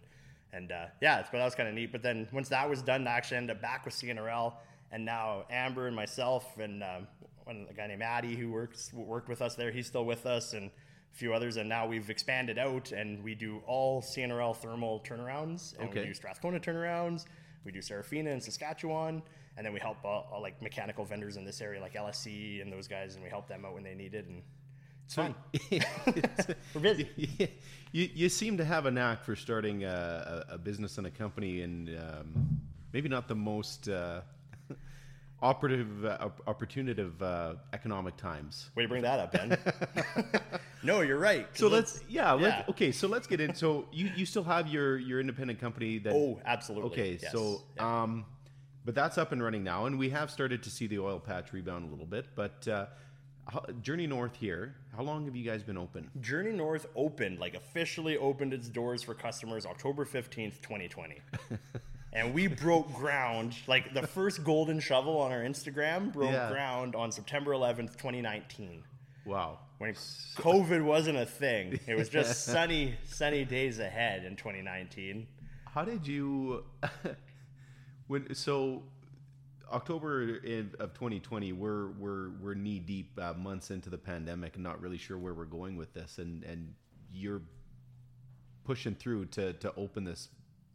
and 0.51 0.71
uh, 0.71 0.85
yeah, 1.01 1.21
but 1.21 1.37
that 1.37 1.45
was 1.45 1.53
kind 1.53 1.69
of 1.69 1.75
neat. 1.75 1.91
But 1.91 2.01
then 2.01 2.27
once 2.31 2.49
that 2.49 2.67
was 2.67 2.81
done, 2.81 3.07
I 3.07 3.11
actually 3.11 3.37
ended 3.37 3.57
up 3.57 3.61
back 3.61 3.85
with 3.85 3.93
CNRL, 3.93 4.53
and 4.91 5.05
now 5.05 5.43
Amber 5.51 5.87
and 5.87 5.95
myself 5.95 6.57
and 6.57 6.83
um, 6.83 7.07
one 7.43 7.67
a 7.69 7.73
guy 7.73 7.85
named 7.87 8.01
Addy 8.01 8.35
who 8.35 8.49
works 8.49 8.91
worked 8.93 9.29
with 9.29 9.41
us 9.41 9.55
there. 9.55 9.71
He's 9.71 9.87
still 9.87 10.05
with 10.05 10.25
us, 10.25 10.53
and 10.53 10.71
few 11.17 11.33
others, 11.33 11.57
and 11.57 11.67
now 11.67 11.87
we've 11.87 12.09
expanded 12.09 12.57
out 12.57 12.91
and 12.91 13.23
we 13.23 13.33
do 13.33 13.61
all 13.65 14.01
CNRL 14.01 14.55
thermal 14.55 15.01
turnarounds, 15.01 15.77
and 15.79 15.89
okay. 15.89 16.01
we 16.01 16.07
do 16.07 16.13
Strathcona 16.13 16.59
turnarounds. 16.59 17.25
We 17.65 17.71
do 17.71 17.81
Serafina 17.81 18.29
in 18.29 18.39
Saskatchewan, 18.39 19.21
and 19.57 19.65
then 19.65 19.73
we 19.73 19.79
help 19.79 19.97
uh, 20.05 20.21
uh, 20.31 20.39
like 20.39 20.61
mechanical 20.61 21.03
vendors 21.03 21.35
in 21.35 21.43
this 21.43 21.59
area, 21.59 21.81
like 21.81 21.95
LSC 21.95 22.61
and 22.61 22.71
those 22.71 22.87
guys, 22.87 23.15
and 23.15 23.23
we 23.23 23.29
help 23.29 23.47
them 23.47 23.65
out 23.65 23.73
when 23.73 23.83
they 23.83 23.95
need 23.95 24.13
it. 24.13 24.27
And 24.27 24.43
it's 25.05 25.15
so, 25.15 25.23
fun. 25.23 25.35
We're 26.73 26.81
busy. 26.81 27.51
You, 27.93 28.09
you 28.13 28.27
seem 28.27 28.57
to 28.57 28.65
have 28.65 28.85
a 28.85 28.91
knack 28.91 29.23
for 29.23 29.33
starting 29.33 29.85
a, 29.85 30.45
a 30.49 30.57
business 30.57 30.97
and 30.97 31.07
a 31.07 31.09
company, 31.09 31.61
and 31.61 31.89
um, 31.97 32.59
maybe 32.91 33.07
not 33.07 33.29
the 33.29 33.33
most. 33.33 33.87
Uh, 33.87 34.21
operative, 35.41 36.05
uh, 36.05 36.29
opportunative 36.47 37.21
uh, 37.21 37.55
economic 37.73 38.17
times. 38.17 38.69
Way 38.75 38.83
to 38.83 38.89
bring 38.89 39.03
that 39.03 39.19
up, 39.19 39.31
Ben. 39.31 39.57
no, 40.83 41.01
you're 41.01 41.19
right. 41.19 41.47
So 41.53 41.67
let's, 41.67 42.01
yeah, 42.09 42.37
yeah. 42.37 42.63
okay. 42.69 42.91
So 42.91 43.07
let's 43.07 43.27
get 43.27 43.39
in. 43.39 43.53
So 43.53 43.85
you, 43.91 44.09
you 44.15 44.25
still 44.25 44.43
have 44.43 44.67
your 44.67 44.97
your 44.97 45.19
independent 45.19 45.59
company 45.59 45.99
that? 45.99 46.13
Oh, 46.13 46.39
absolutely. 46.45 46.91
Okay, 46.91 47.19
yes. 47.21 47.31
so 47.31 47.61
yeah. 47.75 48.03
um, 48.03 48.25
but 48.85 48.95
that's 48.95 49.17
up 49.17 49.31
and 49.31 49.43
running 49.43 49.63
now, 49.63 49.85
and 49.85 49.99
we 49.99 50.09
have 50.11 50.31
started 50.31 50.63
to 50.63 50.69
see 50.69 50.87
the 50.87 50.99
oil 50.99 51.19
patch 51.19 51.53
rebound 51.53 51.87
a 51.87 51.91
little 51.91 52.05
bit. 52.05 52.27
But 52.35 52.67
uh, 52.67 52.85
Journey 53.81 54.07
North 54.07 54.35
here, 54.35 54.75
how 54.95 55.03
long 55.03 55.25
have 55.25 55.35
you 55.35 55.43
guys 55.43 55.63
been 55.63 55.77
open? 55.77 56.09
Journey 56.21 56.51
North 56.51 56.85
opened, 56.95 57.39
like 57.39 57.55
officially 57.55 58.17
opened 58.17 58.53
its 58.53 58.67
doors 58.67 59.03
for 59.03 59.13
customers 59.13 59.65
October 59.65 60.05
15th, 60.05 60.61
2020. 60.61 61.21
and 62.17 62.33
we 62.33 62.47
broke 62.47 62.91
ground. 62.93 63.55
Like 63.67 63.93
the 63.93 64.05
first 64.05 64.43
golden 64.43 64.79
shovel 64.79 65.17
on 65.19 65.31
our 65.31 65.41
Instagram 65.41 66.11
broke 66.11 66.31
yeah. 66.31 66.49
ground 66.49 66.95
on 66.95 67.11
September 67.11 67.51
11th, 67.51 67.93
2019. 67.93 68.83
Wow. 69.25 69.59
When 69.77 69.93
COVID 69.93 70.83
wasn't 70.83 71.19
a 71.19 71.25
thing, 71.25 71.79
it 71.85 71.95
was 71.95 72.09
just 72.09 72.45
sunny, 72.45 72.95
sunny 73.07 73.45
days 73.45 73.77
ahead 73.77 74.25
in 74.25 74.35
2019. 74.35 75.27
How 75.65 75.85
did 75.85 76.07
you? 76.07 76.63
when 78.07 78.33
so 78.33 78.81
October 79.71 80.37
of 80.79 80.93
2020, 80.95 81.53
we're 81.53 81.89
we're 81.89 82.31
we're 82.41 82.55
knee 82.55 82.79
deep 82.79 83.11
uh, 83.21 83.33
months 83.33 83.69
into 83.69 83.91
the 83.91 83.97
pandemic 83.97 84.55
and 84.55 84.63
not 84.63 84.81
really 84.81 84.97
sure 84.97 85.19
where 85.19 85.35
we're 85.35 85.45
going 85.45 85.77
with 85.77 85.93
this, 85.93 86.17
and 86.17 86.43
and 86.43 86.73
you're 87.13 87.43
pushing 88.63 88.95
through 88.95 89.25
to 89.25 89.53
to 89.53 89.71
open 89.75 90.03
this 90.03 90.29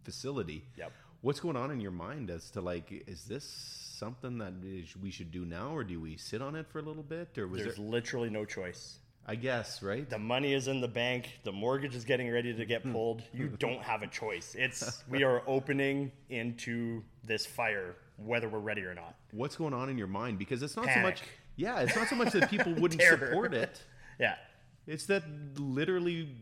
facility. 0.05 0.65
Yep 0.77 0.93
what's 1.23 1.41
going 1.41 1.57
on 1.57 1.71
in 1.71 1.81
your 1.81 1.93
mind 1.93 2.31
as 2.31 2.51
to 2.51 2.61
like 2.61 3.05
is 3.07 3.25
this 3.25 3.45
something 3.45 4.39
that 4.39 4.53
we 5.01 5.11
should 5.11 5.31
do 5.31 5.45
now 5.45 5.75
or 5.75 5.85
do 5.85 5.99
we 6.01 6.17
sit 6.17 6.43
on 6.43 6.57
it 6.57 6.67
for 6.69 6.81
a 6.81 6.83
little 6.83 7.05
bit 7.05 7.39
or 7.39 7.47
was 7.47 7.63
there's 7.63 7.77
there... 7.77 7.87
literally 7.87 8.29
no 8.29 8.45
choice. 8.45 8.99
I 9.25 9.37
guess 9.37 9.83
right? 9.83 10.09
The 10.11 10.19
money 10.19 10.53
is 10.53 10.67
in 10.67 10.81
the 10.81 10.89
bank. 10.89 11.39
The 11.45 11.53
mortgage 11.53 11.95
is 11.95 12.05
getting 12.05 12.31
ready 12.31 12.53
to 12.53 12.65
get 12.65 12.83
hmm. 12.83 12.93
pulled. 12.93 13.23
You 13.33 13.49
don't 13.59 13.81
have 13.81 14.03
a 14.03 14.09
choice. 14.09 14.57
It's 14.59 15.05
we 15.09 15.23
are 15.23 15.43
opening 15.47 16.11
into 16.29 17.03
this 17.25 17.47
fire 17.47 17.95
whether 18.17 18.49
we're 18.49 18.59
ready 18.59 18.83
or 18.83 18.95
not. 18.95 19.15
What's 19.31 19.57
going 19.57 19.75
on 19.75 19.89
in 19.89 19.97
your 19.97 20.09
mind? 20.09 20.39
Because 20.39 20.63
it's 20.63 20.77
not 20.77 20.87
Panic. 20.87 21.03
so 21.03 21.09
much 21.09 21.23
yeah 21.55 21.81
it's 21.81 21.95
not 21.95 22.09
so 22.09 22.17
much 22.17 22.33
that 22.33 22.51
people 22.51 22.75
wouldn't 22.79 23.01
support 23.01 23.55
it. 23.55 23.81
Yeah. 24.19 24.35
It's 24.89 25.07
that 25.07 25.23
literally 25.57 26.35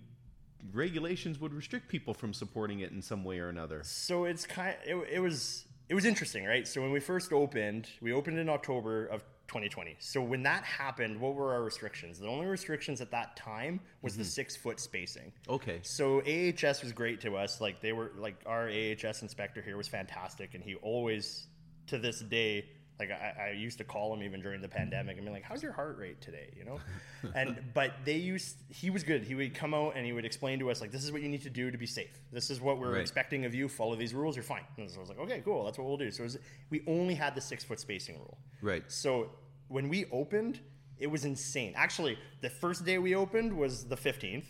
regulations 0.73 1.41
would 1.41 1.53
restrict 1.55 1.89
people 1.89 2.15
from 2.15 2.33
supporting 2.33 2.81
it 2.81 2.93
in 2.93 3.03
some 3.03 3.25
way 3.25 3.39
or 3.39 3.49
another. 3.49 3.83
So 3.85 4.25
it's 4.25 4.47
kind. 4.47 4.77
Of, 4.89 5.03
it, 5.03 5.09
it 5.15 5.21
was 5.21 5.65
it 5.89 5.95
was 5.95 6.05
interesting, 6.05 6.45
right? 6.45 6.67
So 6.67 6.81
when 6.81 6.93
we 6.93 7.01
first 7.01 7.33
opened, 7.33 7.89
we 8.01 8.13
opened 8.13 8.39
in 8.39 8.49
October 8.49 9.07
of 9.07 9.23
2020. 9.49 9.97
So 9.99 10.23
when 10.23 10.45
that 10.45 10.63
happened, 10.63 11.21
what 11.21 11.35
were 11.35 11.53
our 11.53 11.63
restrictions? 11.63 12.21
The 12.21 12.29
only 12.29 12.47
restrictions 12.47 13.01
at 13.01 13.11
that 13.11 13.35
time 13.35 13.81
was 14.01 14.13
mm-hmm. 14.13 14.23
the 14.23 14.29
six 14.29 14.55
foot 14.55 14.79
spacing. 14.79 15.33
Okay. 15.49 15.81
So 15.83 16.21
AHS 16.21 16.83
was 16.83 16.93
great 16.93 17.21
to 17.23 17.37
us. 17.37 17.61
Like 17.61 17.81
they 17.81 17.93
were 17.93 18.13
like 18.17 18.37
our 18.47 18.69
AHS 18.69 19.23
inspector 19.23 19.61
here 19.61 19.77
was 19.77 19.89
fantastic, 19.89 20.55
and 20.55 20.63
he 20.63 20.77
always 20.77 21.49
to 21.89 21.99
this 21.99 22.21
day 22.21 22.69
like 23.01 23.11
I, 23.11 23.49
I, 23.49 23.51
used 23.51 23.79
to 23.79 23.85
call 23.85 24.15
him 24.15 24.23
even 24.23 24.41
during 24.41 24.61
the 24.61 24.69
pandemic 24.69 25.17
and 25.17 25.27
be 25.27 25.33
like, 25.33 25.43
"How's 25.43 25.63
your 25.63 25.73
heart 25.73 25.99
rate 25.99 26.21
today?" 26.21 26.53
You 26.57 26.65
know, 26.65 26.81
and 27.35 27.61
but 27.75 27.93
they 28.05 28.17
used 28.17 28.57
he 28.69 28.91
was 28.91 29.03
good. 29.03 29.25
He 29.25 29.35
would 29.35 29.55
come 29.55 29.75
out 29.75 29.95
and 29.97 30.07
he 30.07 30.13
would 30.13 30.25
explain 30.25 30.59
to 30.61 30.71
us 30.71 30.81
like, 30.81 30.93
"This 30.93 31.03
is 31.03 31.11
what 31.11 31.23
you 31.23 31.29
need 31.29 31.43
to 31.43 31.51
do 31.51 31.71
to 31.71 31.79
be 31.79 31.87
safe. 31.87 32.21
This 32.33 32.51
is 32.51 32.61
what 32.61 32.79
we're 32.79 32.93
right. 32.93 33.01
expecting 33.01 33.45
of 33.45 33.55
you. 33.55 33.69
Follow 33.69 33.97
these 33.97 34.15
rules. 34.15 34.37
You're 34.37 34.43
fine." 34.43 34.65
And 34.77 34.91
so 34.91 34.99
I 34.99 35.01
was 35.01 35.09
like, 35.09 35.19
"Okay, 35.19 35.43
cool. 35.45 35.65
That's 35.65 35.79
what 35.79 35.87
we'll 35.87 35.97
do." 35.97 36.11
So 36.11 36.23
was, 36.23 36.39
we 36.71 36.83
only 36.87 37.15
had 37.15 37.35
the 37.35 37.41
six 37.41 37.65
foot 37.65 37.81
spacing 37.81 38.17
rule. 38.17 38.39
Right. 38.63 38.85
So 38.87 39.31
when 39.69 39.89
we 39.89 40.05
opened, 40.13 40.61
it 40.99 41.09
was 41.09 41.25
insane. 41.25 41.73
Actually, 41.77 42.19
the 42.41 42.51
first 42.51 42.85
day 42.85 42.99
we 42.99 43.15
opened 43.15 43.57
was 43.57 43.85
the 43.85 43.97
15th 43.97 44.45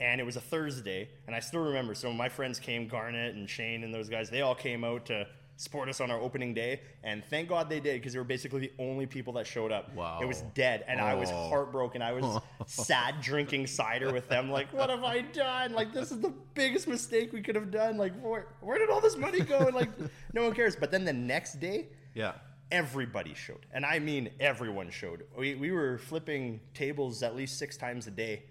and 0.00 0.20
it 0.20 0.24
was 0.24 0.36
a 0.36 0.40
Thursday, 0.40 1.08
and 1.26 1.36
I 1.36 1.40
still 1.40 1.60
remember. 1.60 1.94
So 1.94 2.12
my 2.12 2.28
friends 2.28 2.58
came, 2.58 2.88
Garnet 2.88 3.36
and 3.36 3.48
Shane 3.48 3.84
and 3.84 3.94
those 3.94 4.08
guys. 4.08 4.28
They 4.28 4.40
all 4.40 4.54
came 4.54 4.84
out 4.84 5.06
to 5.06 5.26
support 5.56 5.88
us 5.88 6.00
on 6.00 6.10
our 6.10 6.20
opening 6.20 6.52
day, 6.54 6.80
and 7.02 7.24
thank 7.24 7.48
God 7.48 7.68
they 7.68 7.80
did 7.80 7.94
because 7.94 8.12
they 8.12 8.18
were 8.18 8.24
basically 8.24 8.60
the 8.60 8.72
only 8.78 9.06
people 9.06 9.32
that 9.34 9.46
showed 9.46 9.72
up. 9.72 9.94
Wow, 9.94 10.18
it 10.20 10.26
was 10.26 10.42
dead, 10.54 10.84
and 10.88 11.00
oh. 11.00 11.04
I 11.04 11.14
was 11.14 11.30
oh. 11.30 11.48
heartbroken. 11.48 12.02
I 12.02 12.12
was 12.12 12.42
sad 12.66 13.20
drinking 13.20 13.66
cider 13.66 14.12
with 14.12 14.28
them. 14.28 14.50
Like, 14.50 14.72
what 14.72 14.90
have 14.90 15.04
I 15.04 15.20
done? 15.20 15.72
Like, 15.72 15.92
this 15.92 16.10
is 16.10 16.20
the 16.20 16.32
biggest 16.54 16.88
mistake 16.88 17.32
we 17.32 17.42
could 17.42 17.54
have 17.54 17.70
done. 17.70 17.96
Like, 17.96 18.18
where, 18.20 18.48
where 18.60 18.78
did 18.78 18.90
all 18.90 19.00
this 19.00 19.16
money 19.16 19.40
go? 19.40 19.58
And 19.58 19.74
like, 19.74 19.90
no 20.32 20.42
one 20.44 20.54
cares. 20.54 20.76
But 20.76 20.90
then 20.90 21.04
the 21.04 21.12
next 21.12 21.60
day, 21.60 21.88
yeah. 22.14 22.32
Everybody 22.70 23.34
showed, 23.34 23.66
and 23.72 23.84
I 23.84 23.98
mean 23.98 24.30
everyone 24.40 24.90
showed. 24.90 25.24
We, 25.36 25.54
we 25.54 25.70
were 25.70 25.98
flipping 25.98 26.60
tables 26.72 27.22
at 27.22 27.36
least 27.36 27.58
six 27.58 27.76
times 27.76 28.06
a 28.06 28.10
day 28.10 28.44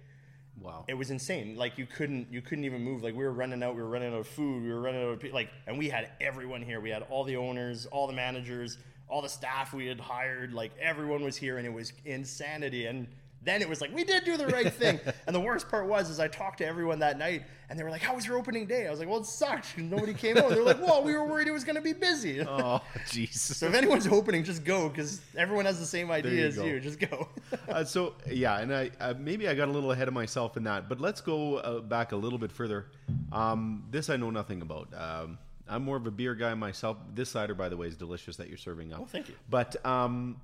Wow. 0.60 0.86
It 0.88 0.94
was 0.94 1.10
insane. 1.12 1.56
Like 1.56 1.78
you 1.78 1.86
couldn't 1.86 2.32
you 2.32 2.42
couldn't 2.42 2.64
even 2.66 2.84
move. 2.84 3.04
Like 3.04 3.16
we 3.16 3.24
were 3.24 3.34
running 3.34 3.64
out, 3.64 3.76
we 3.76 3.82
were 3.82 3.90
running 3.90 4.14
out 4.14 4.20
of 4.20 4.28
food, 4.28 4.64
we 4.64 4.70
were 4.70 4.82
running 4.82 5.02
out 5.02 5.24
of 5.24 5.34
like 5.34 5.50
and 5.68 5.78
we 5.78 5.90
had 5.90 6.12
everyone 6.22 6.62
here. 6.62 6.80
We 6.80 6.90
had 6.90 7.04
all 7.10 7.24
the 7.24 7.36
owners, 7.38 7.86
all 7.88 8.08
the 8.08 8.14
managers, 8.14 8.78
all 9.08 9.22
the 9.22 9.30
staff 9.30 9.74
we 9.74 9.88
had 9.88 10.00
hired, 10.00 10.54
like 10.54 10.72
everyone 10.80 11.24
was 11.24 11.36
here 11.36 11.58
and 11.58 11.66
it 11.66 11.74
was 11.74 11.94
insanity 12.06 12.86
and 12.86 13.08
then 13.44 13.62
it 13.62 13.70
was 13.70 13.82
like 13.82 13.94
we 13.94 14.04
did 14.04 14.24
do 14.24 14.38
the 14.38 14.48
right 14.48 14.72
thing. 14.72 15.00
and 15.28 15.36
the 15.36 15.40
worst 15.40 15.70
part 15.70 15.88
was 15.88 16.10
is 16.10 16.20
I 16.20 16.28
talked 16.28 16.60
to 16.60 16.66
everyone 16.66 17.00
that 17.00 17.18
night 17.18 17.44
and 17.70 17.80
they 17.80 17.84
were 17.84 17.90
like, 17.90 18.02
"How 18.02 18.16
was 18.16 18.26
your 18.26 18.38
opening 18.38 18.66
day?" 18.66 18.88
I 18.88 18.92
was 18.92 19.00
like, 19.00 19.10
"Well, 19.10 19.20
it 19.20 19.26
sucked. 19.26 19.78
Nobody 19.78 20.14
came 20.14 20.38
out." 20.38 20.50
They're 20.50 20.64
like, 20.64 20.82
"Well, 20.82 21.04
we 21.04 21.14
were 21.14 21.26
worried 21.26 21.48
it 21.48 21.52
was 21.52 21.64
going 21.64 21.76
to 21.76 21.82
be 21.82 21.94
busy." 21.94 22.42
oh, 22.48 22.82
jeez. 23.08 23.34
So 23.34 23.68
if 23.68 23.74
anyone's 23.74 24.08
opening, 24.08 24.44
just 24.44 24.64
go 24.64 24.90
because 24.90 25.22
everyone 25.38 25.66
has 25.66 25.80
the 25.80 25.86
same 25.86 26.12
idea 26.12 26.32
you 26.32 26.48
as 26.48 26.56
go. 26.56 26.66
you. 26.66 26.80
Just 26.80 27.00
go. 27.00 27.28
uh, 27.70 27.84
so 27.84 28.14
yeah, 28.30 28.60
and 28.60 28.74
I 28.74 28.92
uh, 29.00 29.14
maybe 29.18 29.48
I 29.48 29.56
got 29.56 29.68
a 29.68 29.72
little 29.72 29.92
ahead 29.92 30.08
of 30.08 30.14
myself 30.14 30.58
in 30.58 30.64
that, 30.66 30.90
but 30.90 31.02
let's 31.02 31.22
go 31.22 31.58
uh, 31.58 31.80
back 31.80 32.12
a 32.12 32.16
little 32.16 32.40
bit 32.40 32.52
further. 32.52 32.88
Um, 33.32 33.86
this 33.90 34.10
I 34.10 34.18
know 34.18 34.30
nothing 34.30 34.62
about. 34.62 34.90
Um, 34.96 35.38
I'm 35.68 35.84
more 35.84 35.98
of 35.98 36.06
a 36.06 36.12
beer 36.12 36.36
guy 36.36 36.54
myself. 36.54 36.98
This 37.14 37.30
cider, 37.30 37.56
by 37.56 37.70
the 37.70 37.78
way, 37.78 37.88
is 37.88 37.96
delicious 37.96 38.38
that 38.38 38.50
you're 38.50 38.58
serving 38.58 38.94
up. 38.94 39.00
Oh, 39.02 39.06
thank 39.06 39.30
you. 39.30 39.36
But 39.50 39.84
um, 39.86 40.42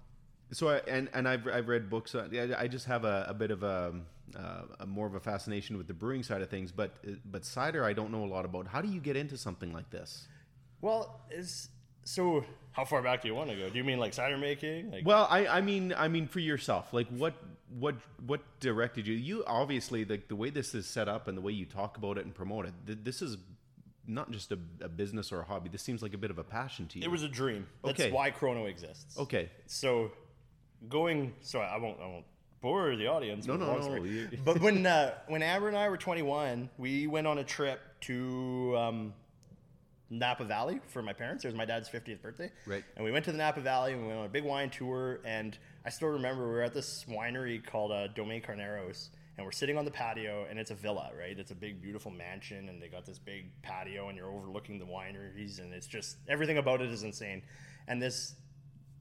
so 0.52 0.70
I, 0.70 0.78
and 0.88 1.10
and 1.14 1.28
I've 1.28 1.48
I've 1.48 1.68
read 1.68 1.90
books. 1.90 2.16
Uh, 2.16 2.28
I, 2.34 2.64
I 2.64 2.68
just 2.68 2.86
have 2.86 3.06
a, 3.06 3.26
a 3.30 3.34
bit 3.34 3.52
of 3.52 3.64
a, 3.64 3.94
uh, 4.38 4.62
a, 4.80 4.86
more 4.86 5.08
of 5.08 5.16
a 5.16 5.20
fascination 5.20 5.78
with 5.78 5.88
the 5.88 5.94
brewing 5.94 6.24
side 6.24 6.42
of 6.42 6.50
things. 6.50 6.72
But 6.72 6.96
but 7.32 7.46
cider, 7.46 7.84
I 7.84 7.94
don't 7.94 8.12
know 8.12 8.24
a 8.24 8.32
lot 8.32 8.46
about. 8.46 8.68
How 8.68 8.82
do 8.82 8.88
you 8.90 9.00
get 9.00 9.16
into 9.16 9.38
something 9.38 9.72
like 9.74 9.90
this? 9.90 10.28
Well, 10.82 11.20
is 11.30 11.70
So, 12.04 12.44
how 12.72 12.86
far 12.86 13.02
back 13.02 13.22
do 13.22 13.28
you 13.28 13.36
want 13.36 13.50
to 13.50 13.56
go? 13.56 13.70
Do 13.70 13.78
you 13.78 13.84
mean 13.84 14.00
like 14.00 14.14
cider 14.14 14.38
making? 14.38 14.92
Like, 14.92 15.06
Well, 15.06 15.28
I, 15.30 15.46
I 15.48 15.62
mean, 15.62 15.94
I 15.96 16.08
mean 16.08 16.28
for 16.28 16.40
yourself, 16.40 16.94
like 16.94 17.08
what, 17.10 17.34
what, 17.78 17.96
what 18.26 18.42
directed 18.62 19.06
you? 19.06 19.14
You 19.16 19.44
obviously 19.46 20.06
like 20.06 20.28
the 20.30 20.36
way 20.36 20.50
this 20.50 20.74
is 20.74 20.88
set 20.88 21.08
up 21.10 21.28
and 21.28 21.38
the 21.38 21.42
way 21.42 21.52
you 21.52 21.66
talk 21.66 21.98
about 21.98 22.18
it 22.18 22.26
and 22.26 22.34
promote 22.34 22.66
it. 22.66 22.74
th- 22.88 23.00
This 23.04 23.22
is 23.22 23.38
not 24.08 24.32
just 24.32 24.52
a, 24.54 24.58
a 24.82 24.88
business 24.90 25.32
or 25.34 25.42
a 25.42 25.44
hobby. 25.44 25.70
This 25.70 25.84
seems 25.84 26.02
like 26.02 26.14
a 26.14 26.18
bit 26.18 26.32
of 26.32 26.40
a 26.40 26.44
passion 26.44 26.88
to 26.88 27.00
you. 27.00 27.04
it 27.06 27.12
was 27.12 27.22
a 27.24 27.28
dream. 27.28 27.68
That's 27.84 28.00
Okay. 28.00 28.12
why 28.12 28.32
Chrono 28.32 28.66
exists. 28.66 29.20
okay. 29.20 29.50
So, 29.68 30.12
going. 30.88 31.34
So 31.42 31.60
I 31.60 31.78
won't. 31.78 32.00
I 32.00 32.08
won't 32.08 32.26
bore 32.62 32.96
the 32.96 33.08
audience. 33.08 33.48
No, 33.48 33.56
no, 33.56 33.78
no, 33.78 33.96
you- 34.04 34.30
but 34.46 34.60
when 34.62 34.86
uh, 34.86 35.14
when 35.28 35.42
Amber 35.42 35.68
and 35.68 35.78
I 35.78 35.90
were 35.90 35.98
21, 35.98 36.70
we 36.78 37.08
went 37.08 37.28
on 37.28 37.38
a 37.38 37.44
trip 37.44 37.80
to 38.02 38.76
um, 38.78 39.14
Napa 40.10 40.44
Valley 40.44 40.80
for 40.88 41.02
my 41.02 41.14
parents. 41.14 41.46
It 41.46 41.50
was 41.50 41.56
my 41.56 41.66
dad's 41.66 41.90
50th 41.90 42.22
birthday. 42.22 42.52
Right. 42.66 42.84
And 42.96 43.06
we 43.06 43.12
went 43.12 43.26
to 43.26 43.32
the 43.32 43.38
Napa 43.38 43.62
Valley 43.62 43.94
and 43.94 44.02
we 44.02 44.08
went 44.08 44.20
on 44.20 44.26
a 44.26 44.30
big 44.30 44.44
wine 44.44 44.70
tour. 44.70 45.20
And 45.24 45.58
I 45.86 45.90
still 45.90 46.10
remember 46.10 46.44
we 46.48 46.54
were 46.54 46.64
at 46.64 46.74
this 46.74 47.06
winery 47.10 47.64
called 47.66 47.92
uh, 47.92 48.08
Domaine 48.08 48.42
Carneros. 48.42 49.10
And 49.38 49.46
we're 49.46 49.54
sitting 49.54 49.78
on 49.78 49.86
the 49.86 49.92
patio, 49.92 50.46
and 50.50 50.60
it's 50.60 50.70
a 50.70 50.76
villa, 50.76 51.12
right? 51.18 51.40
It's 51.40 51.52
a 51.52 51.56
big, 51.56 51.82
beautiful 51.82 52.12
mansion, 52.12 52.68
and 52.68 52.82
they 52.82 52.90
got 52.90 53.06
this 53.06 53.18
big 53.18 53.46
patio, 53.62 54.10
and 54.10 54.18
you're 54.18 54.30
overlooking 54.30 54.78
the 54.80 54.86
wineries, 54.86 55.60
and 55.60 55.74
it's 55.74 55.88
just 55.88 56.18
everything 56.28 56.58
about 56.58 56.82
it 56.82 56.92
is 56.92 57.04
insane. 57.04 57.42
And 57.88 58.02
this 58.02 58.36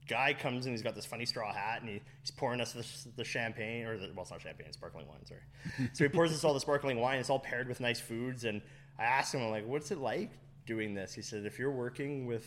guy 0.09 0.33
comes 0.33 0.65
and 0.65 0.73
he's 0.73 0.81
got 0.81 0.95
this 0.95 1.05
funny 1.05 1.25
straw 1.25 1.53
hat 1.53 1.79
and 1.81 1.89
he, 1.89 2.01
he's 2.21 2.31
pouring 2.31 2.59
us 2.59 2.73
this, 2.73 3.07
the 3.15 3.23
champagne 3.23 3.85
or 3.85 3.97
the, 3.97 4.09
well 4.13 4.23
it's 4.23 4.31
not 4.31 4.41
champagne 4.41 4.65
it's 4.67 4.75
sparkling 4.75 5.07
wine 5.07 5.25
sorry 5.25 5.41
so 5.93 6.03
he 6.03 6.09
pours 6.09 6.31
us 6.33 6.43
all 6.43 6.53
the 6.53 6.59
sparkling 6.59 6.99
wine 6.99 7.19
it's 7.19 7.29
all 7.29 7.39
paired 7.39 7.67
with 7.69 7.79
nice 7.79 7.99
foods 7.99 8.43
and 8.43 8.61
i 8.97 9.03
asked 9.03 9.33
him 9.33 9.41
I'm 9.41 9.51
like 9.51 9.65
what's 9.67 9.91
it 9.91 9.99
like 9.99 10.31
doing 10.65 10.93
this 10.93 11.13
he 11.13 11.21
said 11.21 11.45
if 11.45 11.57
you're 11.59 11.71
working 11.71 12.25
with 12.25 12.45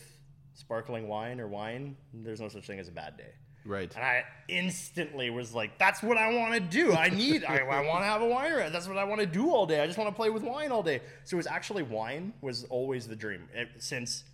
sparkling 0.53 1.07
wine 1.07 1.39
or 1.39 1.47
wine 1.47 1.95
there's 2.13 2.39
no 2.41 2.49
such 2.49 2.67
thing 2.67 2.79
as 2.79 2.87
a 2.89 2.91
bad 2.91 3.17
day 3.17 3.31
Right. 3.65 3.89
and 3.95 4.03
I 4.03 4.25
instantly 4.49 5.29
was 5.29 5.53
like, 5.55 5.79
"That's 5.79 6.03
what 6.03 6.17
I 6.17 6.33
want 6.33 6.53
to 6.53 6.59
do. 6.59 6.91
I 6.91 7.07
need. 7.07 7.45
I, 7.45 7.59
I 7.59 7.85
want 7.85 8.01
to 8.01 8.05
have 8.05 8.21
a 8.21 8.25
winery. 8.25 8.69
That's 8.69 8.89
what 8.89 8.97
I 8.97 9.05
want 9.05 9.21
to 9.21 9.25
do 9.25 9.51
all 9.51 9.65
day. 9.65 9.79
I 9.79 9.85
just 9.87 9.97
want 9.97 10.09
to 10.09 10.13
play 10.13 10.29
with 10.29 10.43
wine 10.43 10.69
all 10.69 10.83
day." 10.83 10.99
So 11.23 11.35
it 11.35 11.37
was 11.37 11.47
actually 11.47 11.83
wine 11.83 12.33
was 12.41 12.65
always 12.65 13.07
the 13.07 13.15
dream 13.15 13.47
It- 13.53 13.69
since 13.77 14.25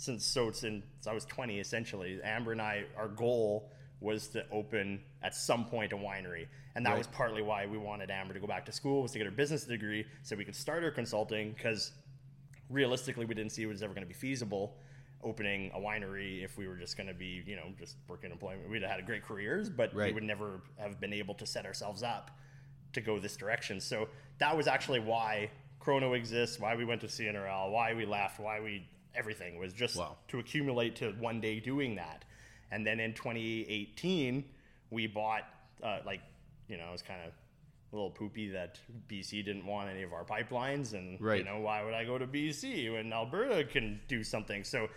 since 0.00 0.24
so 0.24 0.50
since 0.50 0.84
I 1.06 1.12
was 1.12 1.24
20 1.26 1.60
essentially. 1.60 2.20
Amber 2.24 2.52
and 2.52 2.62
I, 2.62 2.84
our 2.96 3.08
goal 3.08 3.70
was 4.00 4.28
to 4.28 4.44
open 4.50 5.02
at 5.22 5.34
some 5.34 5.66
point 5.66 5.92
a 5.92 5.96
winery, 5.96 6.46
and 6.74 6.86
that 6.86 6.90
Right. 6.90 6.98
was 6.98 7.06
partly 7.08 7.42
why 7.42 7.66
we 7.66 7.76
wanted 7.76 8.10
Amber 8.10 8.32
to 8.32 8.40
go 8.40 8.46
back 8.46 8.64
to 8.66 8.72
school 8.72 9.02
was 9.02 9.12
to 9.12 9.18
get 9.18 9.26
her 9.26 9.30
business 9.30 9.64
degree 9.64 10.06
so 10.22 10.34
we 10.36 10.44
could 10.44 10.56
start 10.56 10.82
her 10.82 10.90
consulting 10.90 11.52
because 11.52 11.92
realistically 12.70 13.26
we 13.26 13.34
didn't 13.34 13.52
see 13.52 13.62
it 13.62 13.66
was 13.66 13.82
ever 13.82 13.92
going 13.92 14.06
to 14.06 14.08
be 14.08 14.14
feasible 14.14 14.76
opening 15.22 15.70
a 15.74 15.78
winery 15.78 16.42
if 16.42 16.56
we 16.56 16.66
were 16.66 16.76
just 16.76 16.96
going 16.96 17.06
to 17.06 17.12
be 17.12 17.42
you 17.46 17.56
know 17.56 17.66
just 17.78 17.96
working 18.08 18.30
employment 18.30 18.70
we'd 18.70 18.80
have 18.80 18.90
had 18.90 19.04
great 19.04 19.22
careers 19.22 19.68
but 19.68 19.92
we 19.92 20.12
would 20.12 20.22
never 20.22 20.62
have 20.78 20.98
been 20.98 21.12
able 21.12 21.34
to 21.34 21.44
set 21.44 21.66
ourselves 21.66 22.02
up 22.02 22.30
to 22.94 23.00
go 23.02 23.18
this 23.18 23.36
direction 23.36 23.80
so 23.80 24.08
that 24.38 24.56
was 24.56 24.66
actually 24.66 25.00
why 25.00 25.50
chrono 25.78 26.14
exists 26.14 26.58
why 26.58 26.74
we 26.74 26.84
went 26.86 27.00
to 27.02 27.06
cnrl 27.06 27.70
why 27.70 27.92
we 27.92 28.06
left 28.06 28.40
why 28.40 28.60
we 28.60 28.88
everything 29.14 29.58
was 29.58 29.72
just 29.72 29.96
Wow. 29.96 30.16
to 30.28 30.38
accumulate 30.38 30.96
to 30.96 31.12
one 31.12 31.40
day 31.40 31.60
doing 31.60 31.96
that 31.96 32.24
and 32.70 32.86
then 32.86 33.00
in 33.00 33.12
2018 33.14 34.44
we 34.90 35.06
bought 35.06 35.42
uh, 35.82 35.98
like 36.04 36.20
you 36.68 36.76
know 36.76 36.88
it 36.88 36.92
was 36.92 37.02
kind 37.02 37.20
of 37.26 37.32
a 37.92 37.96
little 37.96 38.10
poopy 38.10 38.48
that 38.50 38.78
BC 39.08 39.44
didn't 39.44 39.66
want 39.66 39.90
any 39.90 40.02
of 40.04 40.12
our 40.12 40.24
pipelines, 40.24 40.92
and 40.94 41.20
Right. 41.20 41.38
you 41.38 41.44
know 41.44 41.58
why 41.58 41.82
would 41.82 41.92
I 41.94 42.04
go 42.04 42.18
to 42.18 42.26
BC 42.26 42.88
when 42.92 43.12
Alberta 43.12 43.64
can 43.64 44.00
do 44.06 44.22
something? 44.22 44.62
So 44.62 44.88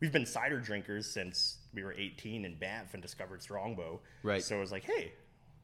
we've 0.00 0.12
been 0.12 0.26
cider 0.26 0.60
drinkers 0.60 1.06
since 1.10 1.56
we 1.72 1.82
were 1.82 1.94
18 1.94 2.44
in 2.44 2.58
Banff 2.58 2.92
and 2.92 3.00
discovered 3.02 3.42
Strongbow. 3.42 4.00
Right. 4.22 4.42
So 4.42 4.56
it 4.58 4.60
was 4.60 4.70
like, 4.70 4.84
hey, 4.84 5.14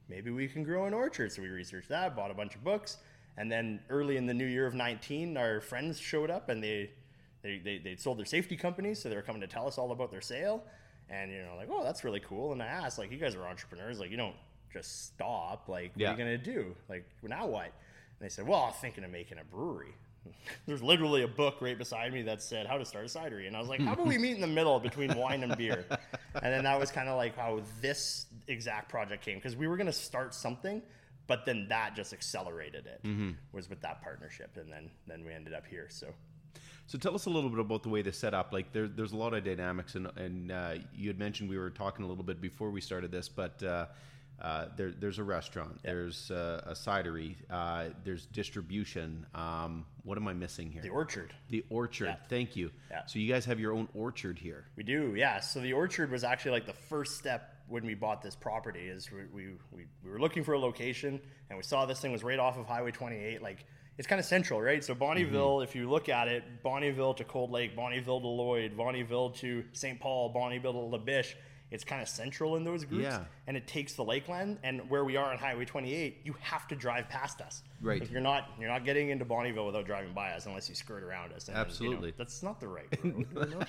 maybe 0.08 0.30
we 0.30 0.48
can 0.48 0.62
grow 0.62 0.86
an 0.86 0.94
orchard. 0.94 1.30
So 1.30 1.42
we 1.42 1.48
researched 1.48 1.90
that, 1.90 2.16
bought 2.16 2.30
a 2.30 2.34
bunch 2.34 2.54
of 2.54 2.64
books, 2.64 2.96
and 3.36 3.52
then 3.52 3.80
early 3.90 4.16
in 4.16 4.24
the 4.24 4.32
new 4.32 4.46
year 4.46 4.64
of 4.64 4.72
19, 4.72 5.36
our 5.36 5.60
friends 5.60 5.98
showed 6.00 6.30
up 6.30 6.48
and 6.48 6.62
they 6.64 6.90
they 7.42 7.58
they 7.58 7.78
they'd 7.78 8.00
sold 8.00 8.18
their 8.18 8.26
safety 8.26 8.56
companies, 8.56 9.00
so 9.00 9.08
they 9.08 9.16
were 9.16 9.22
coming 9.22 9.40
to 9.42 9.46
tell 9.46 9.66
us 9.66 9.78
all 9.78 9.92
about 9.92 10.10
their 10.10 10.20
sale. 10.20 10.64
And 11.10 11.30
you 11.32 11.42
know, 11.42 11.56
like, 11.56 11.68
oh, 11.70 11.82
that's 11.82 12.04
really 12.04 12.20
cool. 12.20 12.52
And 12.52 12.62
I 12.62 12.66
asked, 12.66 12.98
like, 12.98 13.10
you 13.10 13.16
guys 13.18 13.34
are 13.34 13.46
entrepreneurs, 13.46 13.98
like, 13.98 14.10
you 14.10 14.16
don't 14.18 14.36
just 14.72 15.06
stop. 15.06 15.68
Like, 15.68 15.92
what 15.94 16.00
Yeah. 16.00 16.08
are 16.08 16.12
you 16.12 16.18
gonna 16.18 16.36
do? 16.38 16.74
Like, 16.88 17.06
now 17.22 17.46
what? 17.46 17.64
And 17.64 17.72
they 18.20 18.28
said, 18.28 18.46
well, 18.46 18.64
I'm 18.64 18.72
thinking 18.74 19.04
of 19.04 19.10
making 19.10 19.38
a 19.38 19.44
brewery. 19.44 19.94
There's 20.66 20.82
literally 20.82 21.22
a 21.22 21.28
book 21.28 21.62
right 21.62 21.78
beside 21.78 22.12
me 22.12 22.20
that 22.22 22.42
said 22.42 22.66
how 22.66 22.76
to 22.76 22.84
start 22.84 23.04
a 23.06 23.08
cidery, 23.08 23.46
and 23.46 23.56
I 23.56 23.60
was 23.60 23.68
like, 23.70 23.80
how 23.80 23.94
about 23.94 24.06
we 24.06 24.18
meet 24.18 24.34
in 24.34 24.42
the 24.42 24.46
middle 24.46 24.78
between 24.80 25.16
wine 25.16 25.42
and 25.42 25.56
beer? 25.56 25.86
And 26.40 26.52
then 26.54 26.62
that 26.64 26.78
was 26.78 26.92
kind 26.92 27.08
of 27.08 27.16
like 27.16 27.34
how 27.36 27.62
this 27.80 28.26
exact 28.46 28.88
project 28.90 29.24
came 29.24 29.38
because 29.38 29.56
we 29.56 29.66
were 29.66 29.76
gonna 29.76 29.92
start 29.92 30.34
something, 30.34 30.82
but 31.26 31.44
then 31.46 31.66
that 31.68 31.96
just 31.96 32.12
accelerated 32.12 32.86
it. 32.86 33.00
Mm-hmm. 33.02 33.30
Was 33.52 33.68
with 33.68 33.80
that 33.80 34.02
partnership, 34.02 34.56
and 34.56 34.70
then 34.70 34.90
then 35.06 35.24
we 35.24 35.32
ended 35.32 35.52
up 35.54 35.66
here. 35.66 35.86
So 35.90 36.08
So 36.88 36.96
tell 36.96 37.14
us 37.14 37.26
a 37.26 37.30
little 37.30 37.50
bit 37.50 37.58
about 37.58 37.82
the 37.82 37.90
way 37.90 38.00
this 38.00 38.16
set 38.16 38.32
up. 38.32 38.50
Like 38.50 38.72
there, 38.72 38.88
there's 38.88 39.12
a 39.12 39.16
lot 39.16 39.34
of 39.34 39.44
dynamics, 39.44 39.94
and, 39.94 40.06
and 40.16 40.50
uh, 40.50 40.74
you 40.94 41.08
had 41.08 41.18
mentioned 41.18 41.50
we 41.50 41.58
were 41.58 41.68
talking 41.68 42.02
a 42.02 42.08
little 42.08 42.24
bit 42.24 42.40
before 42.40 42.70
we 42.70 42.80
started 42.80 43.12
this, 43.12 43.28
but 43.28 43.62
uh, 43.62 43.86
uh, 44.40 44.68
there, 44.74 44.92
there's 44.92 45.18
a 45.18 45.22
restaurant, 45.22 45.78
there's 45.82 46.30
uh, 46.30 46.62
a 46.64 46.72
cidery, 46.72 47.34
uh, 47.50 47.90
there's 48.04 48.24
distribution. 48.24 49.26
Um, 49.34 49.84
what 50.04 50.16
am 50.16 50.26
I 50.28 50.32
missing 50.32 50.72
here? 50.72 50.80
the 50.80 50.88
orchard. 50.88 51.34
The 51.50 51.62
orchard. 51.68 52.06
Yeah. 52.06 52.16
Thank 52.30 52.56
you. 52.56 52.70
Yeah. 52.90 53.04
So 53.04 53.18
you 53.18 53.30
guys 53.30 53.44
have 53.44 53.60
your 53.60 53.74
own 53.74 53.88
orchard 53.92 54.38
here. 54.38 54.64
We 54.74 54.82
do, 54.82 55.12
yeah. 55.14 55.40
So 55.40 55.60
the 55.60 55.74
orchard 55.74 56.10
was 56.10 56.24
actually 56.24 56.52
like 56.52 56.64
the 56.64 56.72
first 56.72 57.18
step 57.18 57.54
when 57.68 57.84
we 57.84 57.92
bought 57.92 58.22
this 58.22 58.34
property. 58.34 58.88
Is 58.88 59.10
we 59.12 59.24
we, 59.34 59.50
we, 59.72 59.84
we 60.02 60.10
were 60.10 60.20
looking 60.20 60.42
for 60.42 60.54
a 60.54 60.58
location, 60.58 61.20
and 61.50 61.58
we 61.58 61.62
saw 61.62 61.84
this 61.84 62.00
thing 62.00 62.12
was 62.12 62.24
right 62.24 62.38
off 62.38 62.56
of 62.56 62.66
Highway 62.66 62.92
28. 62.92 63.42
Like 63.42 63.66
it's 63.98 64.06
kind 64.06 64.20
of 64.20 64.24
central, 64.24 64.60
right? 64.62 64.82
So 64.82 64.94
Bonnyville, 64.94 65.56
mm-hmm. 65.56 65.64
if 65.64 65.74
you 65.74 65.90
look 65.90 66.08
at 66.08 66.28
it, 66.28 66.44
Bonnyville 66.64 67.16
to 67.16 67.24
Cold 67.24 67.50
Lake, 67.50 67.76
Bonnyville 67.76 68.20
to 68.20 68.28
Lloyd, 68.28 68.76
Bonnyville 68.76 69.34
to 69.38 69.64
St. 69.72 69.98
Paul, 70.00 70.32
Bonnyville 70.32 70.62
to 70.62 70.98
LaBiche. 70.98 71.34
It's 71.70 71.84
kind 71.84 72.00
of 72.00 72.08
central 72.08 72.56
in 72.56 72.64
those 72.64 72.86
groups, 72.86 73.02
Yeah. 73.04 73.24
and 73.46 73.54
it 73.54 73.66
takes 73.66 73.92
the 73.92 74.02
lakeland. 74.02 74.58
And 74.62 74.88
where 74.88 75.04
we 75.04 75.16
are 75.16 75.30
on 75.30 75.36
Highway 75.36 75.66
28, 75.66 76.20
you 76.24 76.34
have 76.40 76.66
to 76.68 76.74
drive 76.76 77.10
past 77.10 77.42
us. 77.42 77.62
Right. 77.82 78.00
Like 78.00 78.10
you're 78.10 78.22
not 78.22 78.48
you're 78.58 78.70
not 78.70 78.86
getting 78.86 79.10
into 79.10 79.26
Bonnyville 79.26 79.66
without 79.66 79.84
driving 79.84 80.14
by 80.14 80.30
us 80.30 80.46
unless 80.46 80.68
you 80.70 80.74
skirt 80.74 81.02
around 81.02 81.32
us. 81.34 81.48
And, 81.48 81.48
you 81.48 81.54
know, 81.54 81.60
Absolutely. 81.66 82.14
that's 82.16 82.42
not 82.42 82.58
the 82.60 82.68
right 82.68 82.86
road. 83.04 83.66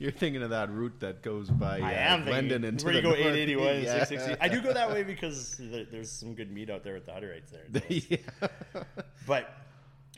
You're 0.00 0.10
thinking 0.10 0.42
of 0.42 0.50
that 0.50 0.70
route 0.72 0.98
that 1.00 1.22
goes 1.22 1.50
by 1.50 1.78
I 1.78 1.92
uh, 1.94 2.14
am 2.14 2.24
Glendon 2.24 2.62
thinking 2.62 2.68
into 2.70 2.84
where 2.86 2.94
you 2.94 3.02
go 3.02 3.08
north. 3.10 3.20
881 3.20 3.68
and 3.68 3.82
Yeah. 3.84 4.04
660. 4.04 4.36
I 4.40 4.48
do 4.48 4.60
go 4.62 4.72
that 4.72 4.90
way 4.90 5.02
because 5.04 5.56
there- 5.58 5.84
there's 5.84 6.10
some 6.10 6.34
good 6.34 6.50
meat 6.50 6.70
out 6.70 6.82
there 6.82 6.94
with 6.94 7.04
the 7.06 7.12
Hutterites 7.12 7.50
there. 7.50 7.82
yeah. 7.88 8.82
But 9.26 9.54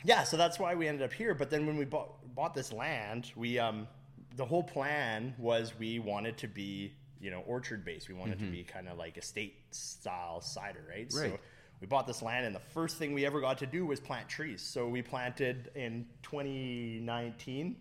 yeah, 0.05 0.23
so 0.23 0.37
that's 0.37 0.57
why 0.57 0.73
we 0.73 0.87
ended 0.87 1.03
up 1.03 1.11
here. 1.13 1.35
But 1.35 1.49
then 1.49 1.67
when 1.67 1.77
we 1.77 1.85
bought 1.85 2.33
bought 2.33 2.53
this 2.55 2.71
land, 2.73 3.31
we 3.35 3.59
um 3.59 3.87
the 4.37 4.45
whole 4.45 4.63
plan 4.63 5.35
was 5.37 5.73
we 5.77 5.99
wanted 5.99 6.37
to 6.37 6.47
be 6.47 6.93
you 7.19 7.29
know 7.29 7.41
orchard 7.45 7.83
based. 7.85 8.07
We 8.07 8.15
wanted 8.15 8.39
to 8.39 8.45
be 8.45 8.63
kind 8.63 8.87
of 8.87 8.97
like 8.97 9.17
a 9.17 9.19
estate 9.19 9.55
style 9.71 10.39
cider, 10.41 10.83
right? 10.89 11.11
So 11.11 11.37
we 11.81 11.87
bought 11.87 12.07
this 12.07 12.21
land, 12.21 12.45
and 12.45 12.55
the 12.55 12.59
first 12.73 12.97
thing 12.97 13.13
we 13.13 13.25
ever 13.25 13.41
got 13.41 13.57
to 13.57 13.65
do 13.65 13.85
was 13.85 13.99
plant 13.99 14.29
trees. 14.29 14.61
So 14.61 14.87
we 14.87 15.01
planted 15.01 15.71
in 15.75 16.05
2019. 16.23 17.75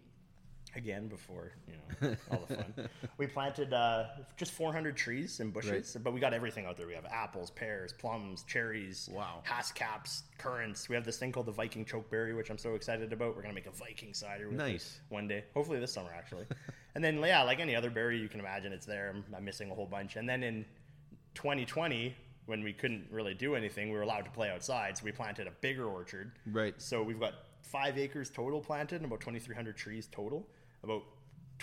Again, 0.75 1.07
before 1.09 1.53
you 1.69 1.75
know 2.09 2.17
all 2.31 2.45
the 2.49 2.57
fun, 2.57 2.89
we 3.19 3.27
planted 3.27 3.75
uh, 3.75 4.05
just 4.39 4.53
400 4.53 4.97
trees 4.97 5.41
and 5.41 5.53
bushes, 5.53 5.97
but 6.03 6.15
we 6.15 6.21
got 6.21 6.33
everything 6.33 6.65
out 6.65 6.79
there. 6.79 6.87
We 6.87 6.95
have 6.95 7.05
apples, 7.05 7.51
pears, 7.51 7.93
plums, 7.93 8.43
cherries, 8.45 9.11
Wow. 9.13 9.41
haskaps, 9.43 10.23
currants. 10.39 10.89
We 10.89 10.95
have 10.95 11.05
this 11.05 11.19
thing 11.19 11.31
called 11.31 11.45
the 11.47 11.53
Viking 11.53 11.85
chokeberry, 11.85 12.35
which 12.35 12.49
I'm 12.49 12.57
so 12.57 12.75
excited 12.75 13.13
about. 13.13 13.37
We're 13.37 13.43
gonna 13.43 13.53
make 13.53 13.67
a 13.67 13.71
Viking 13.71 14.15
cider 14.15 14.49
with 14.49 14.57
Nice. 14.57 15.01
one 15.11 15.29
day, 15.29 15.45
hopefully 15.53 15.79
this 15.79 15.93
summer 15.93 16.11
actually. 16.17 16.47
and 16.95 17.05
then 17.05 17.19
yeah, 17.19 17.43
like 17.43 17.61
any 17.61 17.77
other 17.77 17.91
berry 17.91 18.19
you 18.19 18.29
can 18.29 18.41
imagine, 18.41 18.73
it's 18.73 18.87
there. 18.87 19.11
I'm, 19.15 19.25
I'm 19.37 19.45
missing 19.45 19.71
a 19.71 19.75
whole 19.75 19.87
bunch. 19.87 20.17
And 20.17 20.27
then 20.27 20.43
in 20.43 20.65
2020, 21.35 22.15
when 22.47 22.65
we 22.65 22.73
couldn't 22.73 23.07
really 23.11 23.35
do 23.35 23.55
anything, 23.55 23.91
we 23.91 23.97
were 23.97 24.03
allowed 24.03 24.25
to 24.25 24.31
play 24.31 24.51
outside, 24.51 24.97
so 24.97 25.05
we 25.05 25.13
planted 25.13 25.47
a 25.47 25.53
bigger 25.61 25.85
orchard. 25.85 26.33
Right. 26.47 26.75
So 26.79 27.03
we've 27.03 27.21
got 27.21 27.35
five 27.61 27.99
acres 27.99 28.31
total 28.31 28.61
planted, 28.61 28.97
and 28.97 29.05
about 29.05 29.21
2,300 29.21 29.77
trees 29.77 30.09
total. 30.11 30.47
About 30.85 31.03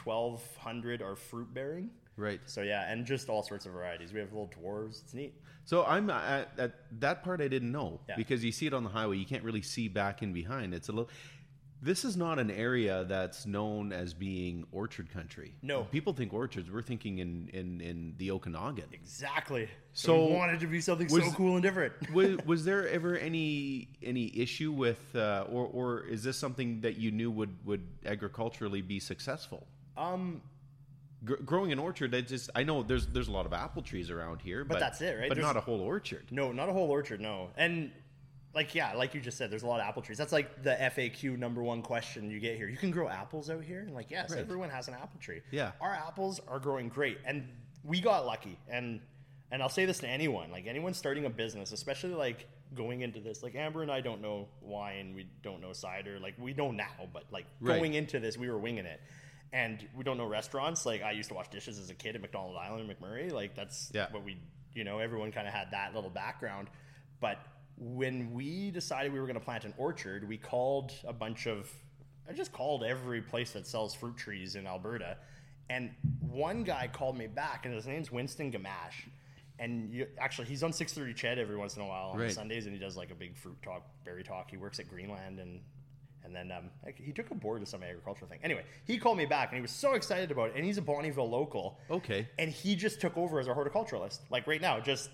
1,200 0.04 1.02
are 1.02 1.16
fruit 1.16 1.54
bearing. 1.54 1.90
Right. 2.16 2.42
So 2.46 2.62
yeah, 2.62 2.92
and 2.92 3.06
just 3.06 3.30
all 3.30 3.44
sorts 3.44 3.66
of 3.66 3.72
varieties. 3.72 4.12
We 4.14 4.20
have 4.20 4.32
little 4.34 4.50
dwarves. 4.62 5.02
It's 5.04 5.14
neat. 5.14 5.34
So 5.66 5.86
I'm 5.86 6.10
at, 6.10 6.50
at 6.58 6.74
that 7.00 7.24
part 7.24 7.42
I 7.42 7.48
didn't 7.48 7.72
know 7.72 8.00
Yeah. 8.10 8.16
because 8.18 8.44
you 8.44 8.52
see 8.52 8.66
it 8.68 8.74
on 8.74 8.84
the 8.84 8.90
highway, 8.90 9.18
you 9.18 9.26
can't 9.26 9.44
really 9.44 9.62
see 9.62 9.88
back 9.88 10.22
and 10.22 10.34
behind. 10.34 10.74
It's 10.74 10.90
a 10.90 10.92
little. 10.92 11.10
This 11.82 12.04
is 12.04 12.18
not 12.18 12.40
an 12.40 12.52
area 12.52 13.06
that's 13.06 13.46
known 13.46 13.94
as 13.94 14.14
being 14.14 14.66
orchard 14.74 15.10
country. 15.12 15.54
No. 15.62 15.84
people 15.86 16.12
think 16.14 16.34
orchards. 16.34 16.70
We're 16.70 16.82
thinking 16.82 17.20
in 17.20 17.50
in, 17.54 17.80
in 17.80 18.14
the 18.18 18.32
Okanagan. 18.32 18.86
Exactly. 18.92 19.70
So, 19.94 20.26
we 20.28 20.34
wanted 20.34 20.60
to 20.60 20.68
be 20.68 20.82
something 20.82 21.08
was- 21.10 21.26
so 21.26 21.32
cool 21.32 21.54
and 21.56 21.64
different. 21.64 21.94
was, 22.14 22.38
was 22.46 22.66
there 22.66 22.88
ever 22.90 23.18
any 23.18 23.88
any 24.04 24.32
issue 24.38 24.72
with, 24.72 25.00
uh, 25.16 25.46
or 25.50 25.68
or 25.68 26.04
is 26.06 26.24
this 26.24 26.38
something 26.38 26.82
that 26.82 26.98
you 26.98 27.12
knew 27.12 27.32
would 27.32 27.56
would 27.66 27.88
agriculturally 28.06 28.82
be 28.82 29.00
successful? 29.00 29.66
Um, 29.98 30.42
Gr- 31.26 31.36
growing 31.46 31.72
an 31.74 31.80
orchard, 31.80 32.16
I 32.16 32.22
just 32.22 32.50
I 32.56 32.64
know 32.64 32.84
there's 32.84 33.08
there's 33.08 33.28
a 33.28 33.32
lot 33.32 33.46
of 33.46 33.54
apple 33.54 33.82
trees 33.82 34.10
around 34.10 34.42
here, 34.42 34.64
but, 34.64 34.80
that's 34.80 35.02
it, 35.02 35.18
right? 35.20 35.28
But 35.30 35.36
There's- 35.36 35.48
not 35.54 35.58
a 35.58 35.62
whole 35.62 35.82
orchard. 35.82 36.26
no, 36.32 36.52
not 36.52 36.70
a 36.70 36.74
whole 36.74 36.90
orchard. 36.90 37.20
No, 37.20 37.50
and 37.58 37.92
like 38.54 38.74
yeah, 38.76 38.94
like 38.94 39.14
you 39.14 39.22
just 39.22 39.38
said, 39.38 39.52
there's 39.52 39.64
a 39.64 39.68
lot 39.68 39.80
of 39.80 39.86
apple 39.88 40.02
trees. 40.02 40.18
That's 40.18 40.32
like 40.34 40.64
the 40.64 40.72
FAQ 40.72 41.38
number 41.38 41.62
one 41.62 41.82
question 41.82 42.30
you 42.32 42.40
get 42.40 42.58
here. 42.58 42.68
You 42.68 42.78
can 42.78 42.92
grow 42.92 43.08
apples 43.08 43.50
out 43.50 43.64
here, 43.64 43.82
and 43.82 43.94
like 43.94 44.10
yes, 44.10 44.32
Right. 44.32 44.40
everyone 44.40 44.70
has 44.70 44.88
an 44.88 44.96
apple 44.96 45.20
tree. 45.20 45.42
Yeah. 45.52 45.72
our 45.82 45.94
apples 45.94 46.40
are 46.48 46.60
growing 46.60 46.90
great, 46.90 47.20
and 47.26 47.48
we 47.84 48.02
got 48.02 48.26
lucky. 48.26 48.58
And 48.68 49.02
and 49.52 49.62
I'll 49.64 49.70
say 49.70 49.86
this 49.86 50.00
to 50.00 50.08
anyone, 50.08 50.52
like 50.52 50.68
anyone 50.68 50.94
starting 50.94 51.26
a 51.26 51.30
business, 51.30 51.72
especially 51.72 52.14
like 52.14 52.48
going 52.76 53.02
into 53.02 53.20
this, 53.20 53.42
like 53.42 53.56
Amber 53.56 53.82
and 53.82 53.92
I 53.92 54.00
don't 54.02 54.22
know 54.22 54.48
wine, 54.62 55.14
we 55.16 55.26
don't 55.42 55.60
know 55.60 55.74
cider, 55.74 56.20
like 56.20 56.36
we 56.38 56.54
know 56.54 56.70
now, 56.72 57.08
but 57.12 57.24
like 57.32 57.46
Right. 57.60 57.78
going 57.78 57.96
into 57.96 58.20
this, 58.20 58.38
we 58.38 58.48
were 58.50 58.60
winging 58.60 58.86
it. 58.86 59.02
And 59.52 59.84
we 59.96 60.04
don't 60.04 60.18
know 60.20 60.28
restaurants. 60.28 60.86
Like 60.86 61.02
I 61.02 61.12
used 61.12 61.30
to 61.30 61.36
wash 61.36 61.48
dishes 61.50 61.80
as 61.80 61.90
a 61.90 61.96
kid 61.96 62.14
at 62.16 62.22
McDonald 62.22 62.58
Island 62.58 62.88
in 62.88 62.96
McMurray. 62.96 63.32
Like 63.32 63.56
that's 63.56 63.92
Yeah. 63.92 64.12
what 64.12 64.24
we, 64.24 64.38
you 64.76 64.84
know, 64.84 65.00
everyone 65.00 65.32
kind 65.32 65.48
of 65.48 65.54
had 65.56 65.72
that 65.72 65.96
little 65.96 66.12
background. 66.12 66.68
But 67.20 67.40
when 67.80 68.34
we 68.34 68.72
decided 68.72 69.14
we 69.14 69.20
were 69.20 69.26
going 69.26 69.40
to 69.40 69.44
plant 69.44 69.64
an 69.64 69.74
orchard, 69.78 70.28
we 70.28 70.38
called 70.38 70.92
a 71.08 71.14
bunch 71.14 71.48
of, 71.48 71.72
I 72.30 72.34
just 72.34 72.52
called 72.52 72.84
every 72.84 73.22
place 73.22 73.52
that 73.52 73.66
sells 73.66 73.96
fruit 73.96 74.18
trees 74.18 74.56
in 74.56 74.68
Alberta. 74.68 75.18
And 75.70 75.92
one 76.20 76.64
guy 76.64 76.90
called 76.92 77.18
me 77.18 77.28
back, 77.28 77.66
and 77.66 77.74
his 77.74 77.88
name's 77.88 78.12
Winston 78.12 78.52
Gamash. 78.52 79.08
And 79.60 79.94
you, 79.94 80.08
actually, 80.18 80.48
he's 80.48 80.64
on 80.64 80.74
630 80.74 81.14
Ched 81.14 81.38
every 81.42 81.58
once 81.58 81.76
in 81.76 81.82
a 81.82 81.86
while 81.86 82.10
on 82.10 82.18
Right. 82.20 82.32
Sundays, 82.32 82.66
and 82.66 82.74
he 82.74 82.80
does 82.80 82.98
like 82.98 83.12
a 83.12 83.16
big 83.16 83.38
fruit 83.38 83.58
talk, 83.62 83.84
berry 84.04 84.24
talk. 84.24 84.50
He 84.50 84.58
works 84.58 84.80
at 84.80 84.88
Greenland, 84.88 85.40
and 85.40 85.62
and 86.24 86.36
then 86.36 86.52
um, 86.52 86.70
he 86.96 87.12
took 87.12 87.32
a 87.32 87.36
board 87.36 87.62
to 87.62 87.66
some 87.66 87.82
agricultural 87.82 88.30
thing. 88.30 88.40
Anyway, 88.44 88.64
he 88.86 88.98
called 88.98 89.18
me 89.18 89.26
back, 89.26 89.50
and 89.50 89.56
he 89.58 89.62
was 89.62 89.72
so 89.72 89.94
excited 89.94 90.32
about 90.32 90.50
it. 90.50 90.56
And 90.56 90.66
he's 90.66 90.78
a 90.78 90.82
Bonnyville 90.82 91.30
local. 91.30 91.80
Okay. 91.90 92.28
And 92.38 92.52
he 92.52 92.76
just 92.76 93.02
took 93.02 93.18
over 93.18 93.40
as 93.40 93.48
our 93.48 93.56
horticulturalist. 93.56 94.20
Like 94.30 94.46
right 94.46 94.62
now, 94.62 94.80
just 94.80 95.10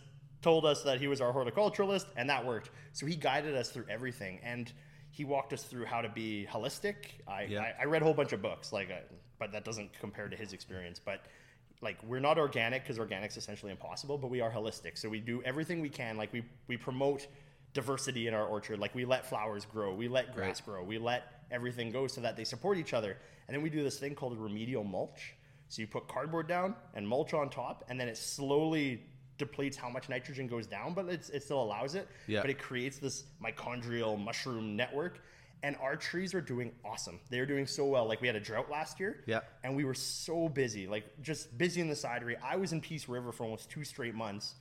told 0.45 0.63
us 0.63 0.83
that 0.83 0.99
he 0.99 1.07
was 1.07 1.21
our 1.21 1.33
horticulturalist, 1.33 2.05
and 2.15 2.29
that 2.29 2.45
worked. 2.45 2.69
So 2.93 3.07
he 3.07 3.15
guided 3.15 3.55
us 3.55 3.71
through 3.71 3.85
everything, 3.89 4.39
and 4.43 4.71
he 5.09 5.25
walked 5.25 5.53
us 5.53 5.63
through 5.63 5.85
how 5.85 6.01
to 6.01 6.09
be 6.09 6.47
holistic. 6.47 6.95
I, 7.27 7.47
Yeah. 7.49 7.61
I, 7.61 7.81
I 7.81 7.85
read 7.85 8.03
a 8.03 8.05
whole 8.05 8.13
bunch 8.13 8.31
of 8.31 8.43
books, 8.43 8.71
like, 8.71 8.91
uh, 8.91 8.97
but 9.39 9.51
that 9.53 9.65
doesn't 9.65 9.89
compare 9.99 10.27
to 10.29 10.35
his 10.35 10.53
experience. 10.53 11.01
But 11.03 11.25
like, 11.81 11.97
we're 12.03 12.19
not 12.19 12.37
organic 12.37 12.83
because 12.83 12.99
organic's 12.99 13.37
essentially 13.37 13.71
impossible, 13.71 14.19
but 14.19 14.29
we 14.29 14.39
are 14.39 14.51
holistic. 14.51 14.99
So 14.99 15.09
we 15.09 15.19
do 15.19 15.41
everything 15.43 15.81
we 15.81 15.89
can. 15.89 16.15
Like 16.15 16.31
we 16.31 16.43
we 16.67 16.77
promote 16.77 17.25
diversity 17.73 18.27
in 18.27 18.35
our 18.35 18.45
orchard. 18.45 18.77
Like 18.77 18.93
we 18.93 19.03
let 19.03 19.25
flowers 19.25 19.65
grow, 19.65 19.95
we 19.95 20.07
let 20.07 20.35
grass 20.35 20.61
grow, 20.61 20.83
we 20.83 20.99
let 20.99 21.23
everything 21.49 21.91
go 21.91 22.05
so 22.07 22.21
that 22.21 22.37
they 22.37 22.45
support 22.45 22.77
each 22.77 22.93
other. 22.93 23.17
And 23.47 23.55
then 23.55 23.63
we 23.63 23.69
do 23.71 23.83
this 23.83 23.97
thing 23.99 24.13
called 24.13 24.37
remedial 24.37 24.83
mulch. 24.83 25.33
So 25.69 25.81
you 25.81 25.87
put 25.87 26.07
cardboard 26.07 26.47
down 26.47 26.75
and 26.93 27.07
mulch 27.07 27.33
on 27.33 27.49
top, 27.49 27.83
and 27.89 27.99
then 27.99 28.07
it 28.07 28.17
slowly 28.17 29.01
depletes 29.37 29.75
how 29.77 29.89
much 29.89 30.09
nitrogen 30.09 30.47
goes 30.47 30.67
down, 30.67 30.93
but 30.93 31.07
it's, 31.07 31.29
it 31.29 31.43
still 31.43 31.61
allows 31.61 31.95
it. 31.95 32.07
Yeah. 32.27 32.41
But 32.41 32.49
it 32.49 32.59
creates 32.59 32.97
this 32.99 33.25
mitochondrial 33.43 34.17
mushroom 34.23 34.75
network. 34.75 35.19
And 35.63 35.75
our 35.81 35.95
trees 35.95 36.33
are 36.35 36.41
doing 36.41 36.71
awesome. 36.83 37.19
They're 37.29 37.45
doing 37.47 37.65
so 37.65 37.85
well. 37.85 38.05
Like 38.07 38.21
we 38.21 38.27
had 38.27 38.35
a 38.35 38.39
drought 38.39 38.69
last 38.69 38.99
year. 38.99 39.23
Yeah. 39.25 39.39
And 39.63 39.75
we 39.75 39.83
were 39.83 39.95
so 39.95 40.47
busy, 40.47 40.85
like 40.85 41.05
just 41.21 41.57
busy 41.57 41.81
in 41.81 41.87
the 41.87 41.95
cidery. 41.95 42.35
I 42.43 42.55
was 42.55 42.71
in 42.71 42.81
Peace 42.81 43.07
River 43.09 43.31
for 43.31 43.45
almost 43.45 43.69
two 43.71 43.83
straight 43.83 44.13
months 44.13 44.53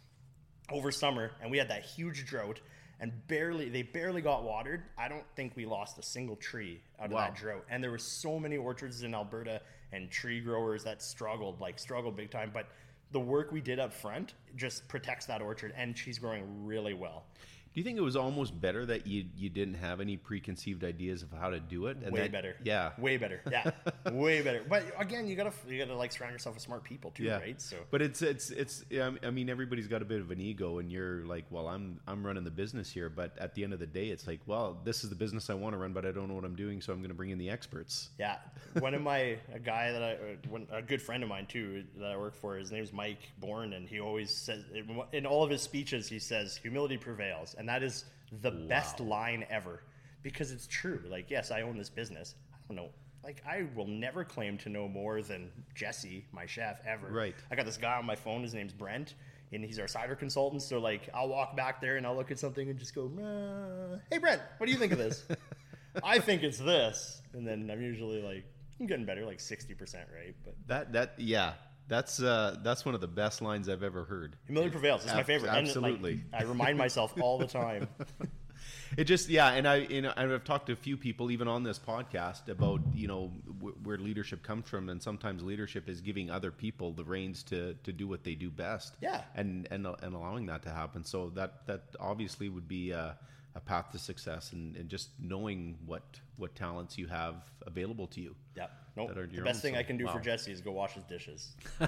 over 0.70 0.90
summer, 0.90 1.32
and 1.42 1.50
we 1.50 1.58
had 1.58 1.68
that 1.68 1.84
huge 1.84 2.24
drought, 2.24 2.58
and 3.00 3.12
barely 3.28 3.68
they 3.68 3.82
barely 3.82 4.22
got 4.22 4.44
watered. 4.44 4.84
I 4.96 5.08
don't 5.08 5.24
think 5.36 5.54
we 5.56 5.66
lost 5.66 5.98
a 5.98 6.02
single 6.02 6.36
tree 6.36 6.80
out 6.98 7.06
of 7.06 7.12
Wow. 7.12 7.18
that 7.18 7.34
drought. 7.36 7.64
And 7.68 7.84
there 7.84 7.90
were 7.90 7.98
so 7.98 8.38
many 8.40 8.56
orchards 8.56 9.02
in 9.02 9.14
Alberta 9.14 9.60
and 9.92 10.10
tree 10.10 10.40
growers 10.40 10.84
that 10.84 11.02
struggled, 11.02 11.60
like 11.60 11.78
struggled 11.78 12.16
big 12.16 12.30
time. 12.30 12.50
But 12.54 12.66
the 13.12 13.20
work 13.20 13.52
we 13.52 13.60
did 13.60 13.78
up 13.78 13.92
front 13.92 14.34
just 14.56 14.86
protects 14.88 15.26
that 15.26 15.42
orchard, 15.42 15.72
and 15.76 15.96
she's 15.96 16.18
growing 16.18 16.66
really 16.66 16.94
well. 16.94 17.24
Do 17.74 17.80
you 17.80 17.84
think 17.84 17.98
it 17.98 18.02
was 18.02 18.14
almost 18.14 18.60
better 18.60 18.86
that 18.86 19.04
you 19.04 19.24
you 19.36 19.50
didn't 19.50 19.74
have 19.74 20.00
any 20.00 20.16
preconceived 20.16 20.84
ideas 20.84 21.22
of 21.24 21.32
how 21.32 21.50
to 21.50 21.58
do 21.58 21.86
it? 21.86 21.96
And 22.04 22.12
way 22.12 22.20
that- 22.20 22.30
better. 22.32 22.54
Yeah. 22.62 22.92
way 22.98 23.16
better. 23.16 23.40
Yeah, 23.50 23.72
way 24.12 24.42
better. 24.42 24.62
But 24.68 24.84
again, 24.96 25.26
you 25.26 25.34
gotta 25.34 25.50
you 25.68 25.78
gotta 25.84 25.96
like 25.96 26.12
surround 26.12 26.32
yourself 26.32 26.54
with 26.54 26.62
smart 26.62 26.84
people 26.84 27.10
too, 27.10 27.24
Yeah. 27.24 27.38
right? 27.40 27.60
So 27.60 27.76
But 27.90 28.00
it's 28.00 28.22
it's 28.22 28.50
it's. 28.50 28.84
I 29.24 29.30
mean, 29.30 29.50
everybody's 29.50 29.88
got 29.88 30.02
a 30.02 30.04
bit 30.04 30.20
of 30.20 30.30
an 30.30 30.40
ego, 30.40 30.78
and 30.78 30.90
you're 30.90 31.26
like, 31.26 31.46
well, 31.50 31.66
I'm 31.66 31.98
I'm 32.06 32.24
running 32.24 32.44
the 32.44 32.50
business 32.52 32.92
here, 32.92 33.08
but 33.10 33.36
at 33.38 33.56
the 33.56 33.64
end 33.64 33.72
of 33.72 33.80
the 33.80 33.86
day, 33.88 34.06
it's 34.10 34.28
like, 34.28 34.38
well, 34.46 34.78
this 34.84 35.02
is 35.02 35.10
the 35.10 35.16
business 35.16 35.50
I 35.50 35.54
want 35.54 35.74
to 35.74 35.78
run, 35.78 35.92
but 35.92 36.06
I 36.06 36.12
don't 36.12 36.28
know 36.28 36.34
what 36.34 36.44
I'm 36.44 36.54
doing, 36.54 36.80
so 36.80 36.92
I'm 36.92 37.00
going 37.00 37.08
to 37.08 37.14
bring 37.16 37.30
in 37.30 37.38
the 37.38 37.50
experts. 37.50 38.10
Yeah, 38.20 38.36
one 38.78 38.94
of 38.94 39.02
my 39.02 39.36
a 39.52 39.58
guy 39.58 39.90
that 39.90 40.02
I 40.02 40.16
one, 40.48 40.68
a 40.70 40.80
good 40.80 41.02
friend 41.02 41.24
of 41.24 41.28
mine 41.28 41.46
too 41.46 41.82
that 41.98 42.12
I 42.12 42.16
work 42.16 42.36
for. 42.36 42.54
His 42.54 42.70
name's 42.70 42.92
Mike 42.92 43.18
Bourne, 43.40 43.72
and 43.72 43.88
he 43.88 43.98
always 43.98 44.30
says 44.30 44.62
in 45.12 45.26
all 45.26 45.42
of 45.42 45.50
his 45.50 45.60
speeches 45.60 46.08
he 46.08 46.20
says 46.20 46.56
humility 46.56 46.96
prevails, 46.96 47.56
and 47.58 47.63
that 47.68 47.82
is 47.82 48.04
the 48.42 48.50
best 48.50 49.00
line 49.00 49.44
ever 49.50 49.82
because 50.22 50.50
it's 50.50 50.66
true. 50.66 51.02
Like, 51.08 51.30
yes, 51.30 51.50
I 51.50 51.62
own 51.62 51.76
this 51.78 51.90
business. 51.90 52.34
I 52.52 52.56
don't 52.68 52.76
know. 52.76 52.90
Like, 53.22 53.42
I 53.46 53.66
will 53.74 53.86
never 53.86 54.24
claim 54.24 54.58
to 54.58 54.68
know 54.68 54.88
more 54.88 55.22
than 55.22 55.50
Jesse, 55.74 56.26
my 56.32 56.46
chef, 56.46 56.80
ever. 56.86 57.06
Right. 57.08 57.34
I 57.50 57.54
got 57.54 57.64
this 57.64 57.76
guy 57.78 57.96
on 57.96 58.04
my 58.04 58.16
phone. 58.16 58.42
His 58.42 58.52
name's 58.52 58.72
Brent, 58.72 59.14
and 59.52 59.64
he's 59.64 59.78
our 59.78 59.88
cider 59.88 60.14
consultant. 60.14 60.62
So, 60.62 60.78
like, 60.78 61.08
I'll 61.14 61.28
walk 61.28 61.56
back 61.56 61.80
there 61.80 61.96
and 61.96 62.06
I'll 62.06 62.16
look 62.16 62.30
at 62.30 62.38
something 62.38 62.68
and 62.68 62.78
just 62.78 62.94
go, 62.94 63.10
"Uh, 63.18 63.98
"Hey, 64.10 64.18
Brent, 64.18 64.42
what 64.58 64.66
do 64.66 64.72
you 64.72 64.78
think 64.78 64.92
of 64.92 64.98
this?" 64.98 65.24
I 66.02 66.18
think 66.18 66.42
it's 66.42 66.58
this, 66.58 67.22
and 67.32 67.46
then 67.46 67.70
I'm 67.70 67.80
usually 67.80 68.20
like, 68.20 68.44
I'm 68.80 68.86
getting 68.86 69.06
better, 69.06 69.24
like 69.24 69.40
sixty 69.40 69.74
percent 69.74 70.08
right. 70.14 70.34
But 70.44 70.54
That 70.66 70.92
that 70.92 71.14
yeah, 71.18 71.54
that's 71.88 72.20
uh 72.20 72.56
that's 72.62 72.84
one 72.84 72.94
of 72.94 73.00
the 73.00 73.08
best 73.08 73.42
lines 73.42 73.68
I've 73.68 73.82
ever 73.82 74.04
heard. 74.04 74.36
humility 74.46 74.70
prevails. 74.70 75.04
It's 75.04 75.14
my 75.14 75.22
favorite. 75.22 75.48
And, 75.48 75.66
like, 75.66 75.66
absolutely. 75.66 76.24
I 76.32 76.42
remind 76.44 76.78
myself 76.78 77.14
all 77.20 77.38
the 77.38 77.46
time. 77.46 77.88
It 78.96 79.04
just 79.04 79.28
yeah, 79.28 79.52
and 79.52 79.66
I 79.66 79.76
you 79.76 80.02
know 80.02 80.12
I've 80.16 80.44
talked 80.44 80.66
to 80.66 80.72
a 80.72 80.76
few 80.76 80.96
people 80.96 81.30
even 81.30 81.48
on 81.48 81.62
this 81.62 81.78
podcast 81.78 82.48
about 82.48 82.80
you 82.94 83.08
know 83.08 83.32
wh- 83.60 83.86
where 83.86 83.98
leadership 83.98 84.42
comes 84.42 84.68
from, 84.68 84.88
and 84.88 85.02
sometimes 85.02 85.42
leadership 85.42 85.88
is 85.88 86.00
giving 86.00 86.30
other 86.30 86.50
people 86.50 86.92
the 86.92 87.04
reins 87.04 87.42
to 87.44 87.74
to 87.82 87.92
do 87.92 88.06
what 88.06 88.24
they 88.24 88.34
do 88.34 88.50
best. 88.50 88.94
Yeah. 89.00 89.22
and 89.34 89.66
and 89.70 89.86
and 90.02 90.14
allowing 90.14 90.46
that 90.46 90.62
to 90.64 90.70
happen. 90.70 91.04
So 91.04 91.30
that 91.34 91.66
that 91.66 91.82
obviously 91.98 92.48
would 92.48 92.68
be 92.68 92.90
a, 92.92 93.16
a 93.54 93.60
path 93.60 93.90
to 93.92 93.98
success, 93.98 94.52
and, 94.52 94.76
and 94.76 94.88
just 94.88 95.10
knowing 95.18 95.76
what 95.86 96.20
what 96.36 96.54
talents 96.54 96.96
you 96.98 97.06
have 97.06 97.36
available 97.66 98.06
to 98.08 98.20
you. 98.20 98.34
Yeah. 98.56 98.66
Nope. 98.96 99.12
The 99.14 99.42
best 99.42 99.60
thing 99.60 99.74
so- 99.74 99.80
I 99.80 99.82
can 99.82 99.96
do 99.96 100.06
for. 100.06 100.20
Jesse 100.20 100.52
is 100.52 100.60
go 100.60 100.70
wash 100.70 100.92
his 100.92 101.02
dishes. 101.04 101.52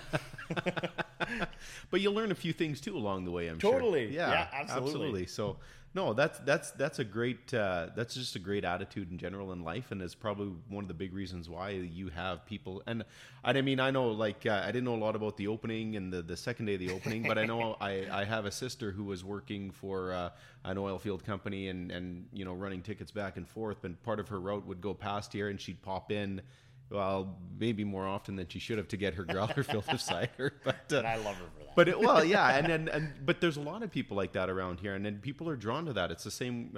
but 1.91 2.01
you'll 2.01 2.15
learn 2.15 2.33
a 2.33 2.35
few 2.35 2.53
things 2.53 2.81
too 2.81 2.97
along 2.97 3.25
the 3.25 3.31
way. 3.31 3.47
I'm 3.49 3.59
Totally. 3.59 3.81
sure. 3.81 3.91
Totally. 3.91 4.15
Yeah, 4.17 4.49
absolutely. 4.53 5.27
So 5.27 5.59
no, 5.97 6.13
that's 6.13 6.39
that's 6.41 6.73
that's 6.73 6.99
a 6.99 7.05
great 7.05 7.55
uh, 7.55 7.87
that's 7.97 8.15
just 8.15 8.37
a 8.37 8.39
great 8.39 8.67
attitude 8.67 9.11
in 9.11 9.17
general 9.17 9.53
in 9.53 9.65
life, 9.65 9.93
and 9.93 10.03
it's 10.03 10.15
probably 10.15 10.53
one 10.69 10.85
of 10.85 10.89
the 10.89 10.95
big 10.95 11.15
reasons 11.15 11.49
why 11.49 11.71
you 11.71 12.11
have 12.11 12.45
people. 12.45 12.83
And 12.87 13.03
and 13.43 13.57
I 13.57 13.63
mean, 13.63 13.81
I 13.81 13.91
know 13.91 14.09
like 14.09 14.45
uh, 14.45 14.63
I 14.63 14.67
didn't 14.67 14.85
know 14.85 14.95
a 14.95 15.03
lot 15.03 15.17
about 15.17 15.39
the 15.39 15.47
opening 15.47 15.97
and 15.97 16.13
the, 16.13 16.21
the 16.21 16.37
second 16.37 16.67
day 16.67 16.75
of 16.75 16.81
the 16.81 16.91
opening, 16.91 17.23
but 17.23 17.39
I 17.39 17.47
know 17.47 17.77
I, 17.81 18.07
I 18.13 18.25
have 18.25 18.45
a 18.45 18.51
sister 18.51 18.93
who 18.93 19.05
was 19.05 19.25
working 19.25 19.71
for 19.71 20.13
uh, 20.13 20.31
an 20.65 20.77
oil 20.77 20.99
field 20.99 21.25
company 21.25 21.69
and 21.69 21.91
and 21.91 22.27
you 22.31 22.45
know 22.45 22.53
running 22.53 22.83
tickets 22.83 23.11
back 23.11 23.39
and 23.39 23.49
forth. 23.49 23.85
And 23.85 24.01
part 24.03 24.21
of 24.21 24.29
her 24.29 24.39
route 24.39 24.67
would 24.67 24.83
go 24.83 24.93
past 24.93 25.33
here, 25.33 25.49
and 25.49 25.59
she'd 25.59 25.81
pop 25.81 26.13
in. 26.13 26.43
Well, 26.89 27.37
maybe 27.59 27.83
more 27.83 28.07
often 28.07 28.37
than 28.37 28.47
she 28.47 28.61
should 28.61 28.79
have 28.79 28.87
to 28.89 28.97
get 28.97 29.15
her 29.15 29.25
growler 29.25 29.63
filled 29.65 29.91
with 29.91 30.01
cider, 30.01 30.53
but 30.65 30.93
uh, 30.93 30.99
I 31.01 31.17
love 31.17 31.35
her 31.37 31.47
for 31.59 31.65
that. 31.65 31.75
but 31.75 31.89
it, 31.89 31.99
well, 31.99 32.25
yeah, 32.25 32.57
and, 32.57 32.69
and 32.69 32.89
and 32.89 33.13
but 33.27 33.41
there's 33.41 33.57
a 33.57 33.61
lot 33.61 33.83
of 33.83 33.91
people 33.91 34.17
like 34.17 34.33
that 34.35 34.49
around 34.49 34.79
here, 34.79 34.95
and 34.95 35.05
then 35.05 35.19
people 35.19 35.49
are 35.49 35.57
drawn 35.57 35.85
to 35.87 35.93
that. 35.95 36.13
It's 36.13 36.23
the 36.23 36.31
same 36.31 36.71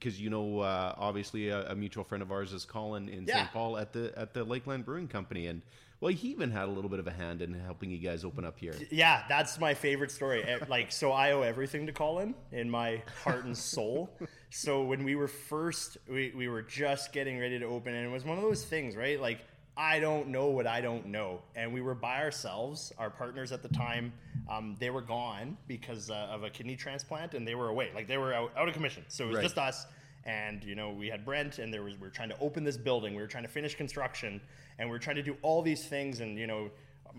because 0.00 0.20
you 0.20 0.30
know, 0.30 0.60
uh, 0.60 0.94
obviously, 0.98 1.50
a, 1.50 1.70
a 1.70 1.76
mutual 1.76 2.02
friend 2.02 2.22
of 2.22 2.32
ours 2.32 2.52
is 2.52 2.64
Colin 2.64 3.08
in 3.08 3.24
Yeah. 3.24 3.36
St. 3.36 3.52
Paul 3.52 3.78
at 3.78 3.92
the 3.92 4.12
at 4.18 4.34
the 4.34 4.42
Lakeland 4.42 4.84
Brewing 4.84 5.06
Company, 5.06 5.46
and 5.46 5.62
well, 6.00 6.12
he 6.12 6.28
even 6.28 6.50
had 6.50 6.64
a 6.68 6.70
little 6.70 6.90
bit 6.90 6.98
of 6.98 7.06
a 7.06 7.10
hand 7.10 7.40
in 7.42 7.54
helping 7.54 7.90
you 7.90 7.98
guys 7.98 8.24
open 8.24 8.44
up 8.44 8.58
here. 8.58 8.74
Yeah, 8.90 9.22
that's 9.28 9.58
my 9.58 9.72
favorite 9.74 10.10
story. 10.10 10.42
Eh, 10.44 10.58
Like, 10.68 10.92
so 10.92 11.10
I 11.12 11.32
owe 11.32 11.42
everything 11.42 11.86
to 11.86 11.92
Colin 11.92 12.34
in 12.52 12.68
my 12.70 13.02
heart 13.22 13.44
and 13.44 13.56
soul. 13.56 14.10
So 14.50 14.84
when 14.84 15.04
we 15.04 15.16
were 15.16 15.28
first, 15.28 15.98
we, 16.08 16.32
we 16.34 16.48
were 16.48 16.62
just 16.62 17.12
getting 17.12 17.38
ready 17.38 17.58
to 17.58 17.66
open, 17.66 17.92
and 17.94 18.06
it 18.06 18.10
was 18.10 18.24
one 18.24 18.38
of 18.38 18.42
those 18.44 18.64
things, 18.64 18.96
right? 18.96 19.20
Like, 19.20 19.40
I 19.76 19.98
don't 20.00 20.28
know 20.28 20.46
what 20.46 20.66
I 20.66 20.80
don't 20.80 21.06
know. 21.06 21.40
And 21.56 21.74
we 21.74 21.82
were 21.82 21.96
by 21.96 22.22
ourselves. 22.22 22.90
Our 22.96 23.10
partners 23.10 23.52
at 23.52 23.62
the 23.62 23.68
time, 23.68 24.12
um, 24.48 24.74
they 24.78 24.88
were 24.88 25.02
gone 25.02 25.58
because 25.68 26.10
uh, 26.10 26.28
of 26.30 26.44
a 26.44 26.48
kidney 26.48 26.74
transplant, 26.76 27.34
and 27.34 27.46
they 27.46 27.54
were 27.54 27.68
away. 27.68 27.90
Like, 27.94 28.06
they 28.08 28.16
were 28.16 28.32
out, 28.32 28.52
out 28.56 28.66
of 28.68 28.72
commission. 28.72 29.04
So 29.08 29.24
it 29.24 29.28
was 29.28 29.36
Right. 29.36 29.42
just 29.42 29.58
us. 29.58 29.86
and 30.24 30.64
you 30.64 30.74
know 30.74 30.90
we 30.90 31.08
had 31.08 31.24
Brent, 31.24 31.58
and 31.58 31.74
there 31.74 31.82
was 31.82 31.94
we 31.94 32.00
were 32.00 32.10
trying 32.10 32.30
to 32.30 32.38
open 32.40 32.64
this 32.64 32.76
building, 32.78 33.14
we 33.14 33.20
were 33.20 33.28
trying 33.28 33.44
to 33.44 33.50
finish 33.50 33.74
construction, 33.74 34.40
and 34.78 34.88
we 34.88 34.92
were 34.92 34.98
trying 34.98 35.16
to 35.16 35.22
do 35.22 35.36
all 35.42 35.62
these 35.62 35.84
things, 35.86 36.20
and 36.20 36.38
you 36.38 36.46
know. 36.46 36.70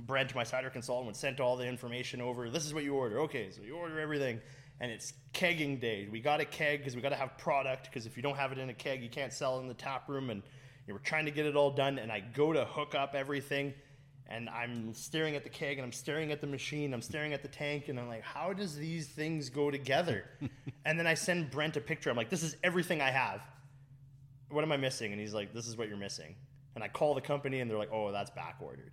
Brent, 0.06 0.36
my 0.36 0.44
cider 0.44 0.70
consultant, 0.70 1.08
would 1.08 1.16
send 1.16 1.40
all 1.40 1.56
the 1.56 1.66
information 1.66 2.22
over. 2.22 2.52
This 2.52 2.68
is 2.68 2.74
what 2.74 2.84
you 2.84 2.94
order. 2.94 3.22
Okay, 3.22 3.50
so 3.50 3.64
you 3.64 3.76
order 3.76 4.00
everything, 4.00 4.40
and 4.80 4.92
it's 4.92 5.14
kegging 5.34 5.80
day. 5.80 6.08
We 6.12 6.20
got 6.20 6.40
a 6.40 6.46
keg 6.46 6.80
because 6.80 6.96
we 6.96 7.02
got 7.02 7.10
to 7.10 7.16
have 7.16 7.38
product. 7.38 7.86
Because 7.86 8.06
if 8.06 8.16
you 8.16 8.24
don't 8.24 8.38
have 8.38 8.52
it 8.52 8.58
in 8.58 8.70
a 8.70 8.74
keg, 8.74 9.02
you 9.02 9.10
can't 9.10 9.34
sell 9.34 9.58
it 9.58 9.62
in 9.62 9.68
the 9.68 9.74
tap 9.74 10.08
room. 10.08 10.30
And 10.30 10.44
you 10.86 10.94
know, 10.94 10.96
we're 10.96 11.06
trying 11.06 11.26
to 11.26 11.32
get 11.32 11.46
it 11.46 11.56
all 11.56 11.72
done. 11.72 11.98
And 11.98 12.12
I 12.12 12.20
go 12.20 12.54
to 12.54 12.66
hook 12.66 12.96
up 12.96 13.16
everything, 13.16 13.74
and 14.28 14.50
I'm 14.50 14.94
staring 14.94 15.36
at 15.36 15.44
the 15.44 15.50
keg, 15.50 15.78
and 15.78 15.86
I'm 15.86 15.92
staring 15.92 16.32
at 16.32 16.42
the 16.42 16.48
machine, 16.48 16.94
I'm 16.94 17.02
staring 17.02 17.34
at 17.34 17.42
the 17.42 17.48
tank, 17.48 17.88
and 17.88 18.00
I'm 18.00 18.08
like, 18.08 18.24
how 18.24 18.54
does 18.54 18.76
these 18.76 19.08
things 19.08 19.50
go 19.50 19.72
together? 19.72 20.26
and 20.86 21.00
then 21.00 21.08
I 21.08 21.14
send 21.16 21.50
Brent 21.50 21.78
a 21.78 21.82
picture. 21.82 22.10
I'm 22.10 22.18
like, 22.18 22.30
this 22.30 22.44
is 22.44 22.56
everything 22.64 23.02
I 23.02 23.10
have. 23.10 23.42
What 24.50 24.64
am 24.64 24.72
I 24.72 24.78
missing? 24.78 25.12
And 25.12 25.20
he's 25.20 25.34
like, 25.34 25.54
this 25.54 25.68
is 25.68 25.76
what 25.76 25.88
you're 25.88 25.98
missing. 25.98 26.36
And 26.78 26.84
I 26.84 26.90
call 26.90 27.16
the 27.16 27.22
company, 27.22 27.60
and 27.60 27.70
they're 27.72 27.78
like, 27.78 27.92
oh, 27.92 28.12
that's 28.12 28.30
back 28.30 28.58
ordered. 28.62 28.92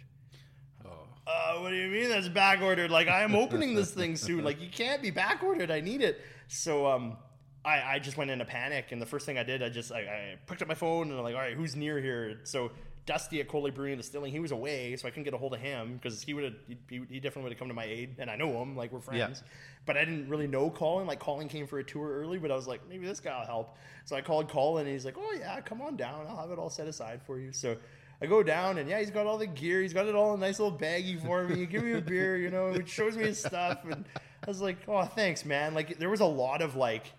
Uh, 1.26 1.58
what 1.58 1.70
do 1.70 1.76
you 1.76 1.88
mean 1.88 2.08
that's 2.08 2.28
back 2.28 2.60
ordered? 2.60 2.90
Like 2.90 3.08
I 3.08 3.22
am 3.22 3.34
opening 3.34 3.74
this 3.74 3.90
thing 3.90 4.16
soon. 4.16 4.44
Like 4.44 4.60
you 4.60 4.68
can't 4.68 5.00
be 5.00 5.10
back 5.10 5.42
ordered. 5.42 5.70
I 5.70 5.80
need 5.80 6.02
it. 6.02 6.20
So 6.48 6.86
um, 6.86 7.16
I, 7.64 7.94
I 7.94 7.98
just 7.98 8.16
went 8.16 8.30
in 8.30 8.40
a 8.40 8.44
panic, 8.44 8.92
and 8.92 9.00
the 9.00 9.06
first 9.06 9.24
thing 9.24 9.38
I 9.38 9.42
did, 9.42 9.62
I 9.62 9.70
just 9.70 9.92
I, 9.92 10.00
I 10.00 10.38
picked 10.46 10.60
up 10.62 10.68
my 10.68 10.74
phone 10.74 11.08
and 11.10 11.18
I'm 11.18 11.24
like, 11.24 11.34
all 11.34 11.40
right, 11.40 11.56
who's 11.56 11.76
near 11.76 12.00
here? 12.00 12.40
So 12.44 12.72
Dusty 13.06 13.40
at 13.40 13.48
Cold 13.48 13.64
Lake 13.64 13.74
Brewing 13.74 13.92
and 13.92 14.00
Distilling, 14.00 14.32
he 14.32 14.40
was 14.40 14.50
away, 14.50 14.96
so 14.96 15.06
I 15.06 15.10
couldn't 15.10 15.24
get 15.24 15.34
a 15.34 15.38
hold 15.38 15.52
of 15.52 15.60
him 15.60 15.94
because 15.94 16.22
he 16.22 16.32
would 16.32 16.44
have 16.44 16.54
he, 16.88 17.02
he 17.08 17.20
definitely 17.20 17.42
would 17.44 17.52
have 17.52 17.58
come 17.58 17.68
to 17.68 17.74
my 17.74 17.84
aid, 17.84 18.16
and 18.18 18.30
I 18.30 18.36
know 18.36 18.50
him, 18.62 18.76
like 18.76 18.92
we're 18.92 19.00
friends. 19.00 19.42
Yeah. 19.42 19.48
But 19.84 19.96
I 19.98 20.04
didn't 20.04 20.28
really 20.28 20.46
know 20.46 20.70
Colin. 20.70 21.06
Like 21.06 21.18
Colin 21.18 21.48
came 21.48 21.66
for 21.66 21.78
a 21.78 21.84
tour 21.84 22.08
early, 22.08 22.38
but 22.38 22.50
I 22.50 22.56
was 22.56 22.66
like, 22.66 22.88
maybe 22.88 23.06
this 23.06 23.20
guy 23.20 23.38
will 23.38 23.46
help. 23.46 23.76
So 24.06 24.16
I 24.16 24.22
called 24.22 24.48
Colin, 24.48 24.86
and 24.86 24.92
he's 24.94 25.04
like, 25.04 25.16
oh 25.18 25.34
yeah, 25.38 25.60
come 25.60 25.82
on 25.82 25.96
down. 25.96 26.26
I'll 26.26 26.36
have 26.36 26.50
it 26.50 26.58
all 26.58 26.70
set 26.70 26.88
aside 26.88 27.20
for 27.26 27.38
you. 27.38 27.52
So 27.52 27.76
I 28.22 28.26
go 28.26 28.42
down 28.42 28.78
and 28.78 28.88
yeah, 28.88 29.00
he's 29.00 29.10
got 29.10 29.26
all 29.26 29.36
the 29.36 29.46
gear. 29.46 29.82
He's 29.82 29.92
got 29.92 30.06
it 30.06 30.14
all 30.14 30.32
in 30.34 30.42
a 30.42 30.46
nice 30.46 30.58
little 30.58 30.76
baggie 30.76 31.20
for 31.20 31.46
me. 31.46 31.66
Give 31.66 31.82
me 31.82 31.92
a 31.92 32.00
beer, 32.00 32.38
you 32.38 32.50
know. 32.50 32.68
It 32.68 32.88
shows 32.88 33.16
me 33.16 33.24
his 33.24 33.38
stuff, 33.38 33.84
and 33.84 34.04
I 34.42 34.46
was 34.48 34.62
like, 34.62 34.78
oh, 34.88 35.04
thanks, 35.04 35.44
man. 35.44 35.74
Like 35.74 35.98
there 35.98 36.10
was 36.10 36.20
a 36.20 36.26
lot 36.26 36.62
of 36.62 36.76
like 36.76 37.12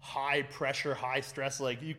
high 0.00 0.42
pressure, 0.42 0.94
high 0.94 1.20
stress. 1.20 1.60
Like 1.60 1.82
you, 1.82 1.96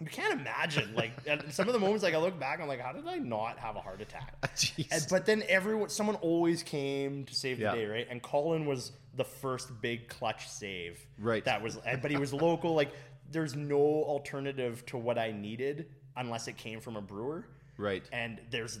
you 0.00 0.06
can't 0.06 0.38
imagine. 0.40 0.94
Like 0.94 1.12
some 1.50 1.68
of 1.68 1.72
the 1.74 1.78
moments, 1.80 2.02
like 2.02 2.14
I 2.14 2.18
look 2.18 2.38
back, 2.38 2.60
I'm 2.60 2.68
like, 2.68 2.80
how 2.80 2.92
did 2.92 3.06
I 3.06 3.16
not 3.18 3.58
have 3.58 3.76
a 3.76 3.80
heart 3.80 4.00
attack? 4.00 4.34
and, 4.90 5.06
but 5.10 5.26
then 5.26 5.42
everyone, 5.48 5.88
someone 5.88 6.16
always 6.16 6.62
came 6.62 7.24
to 7.24 7.34
save 7.34 7.58
the 7.58 7.64
Yeah. 7.64 7.74
day, 7.74 7.86
right? 7.86 8.06
And 8.10 8.22
Colin 8.22 8.66
was 8.66 8.92
the 9.16 9.24
first 9.24 9.80
big 9.80 10.08
clutch 10.08 10.48
save, 10.48 11.04
Right. 11.18 11.44
That 11.44 11.62
was, 11.62 11.78
but 12.02 12.10
he 12.10 12.16
was 12.16 12.32
local. 12.32 12.74
Like 12.74 12.90
there's 13.30 13.54
no 13.54 13.76
alternative 13.78 14.84
to 14.86 14.98
what 14.98 15.18
I 15.18 15.30
needed 15.30 15.86
unless 16.16 16.48
it 16.48 16.56
came 16.56 16.80
from 16.80 16.96
a 16.96 17.02
brewer 17.02 17.46
Right. 17.76 18.02
and 18.12 18.40
there's 18.50 18.78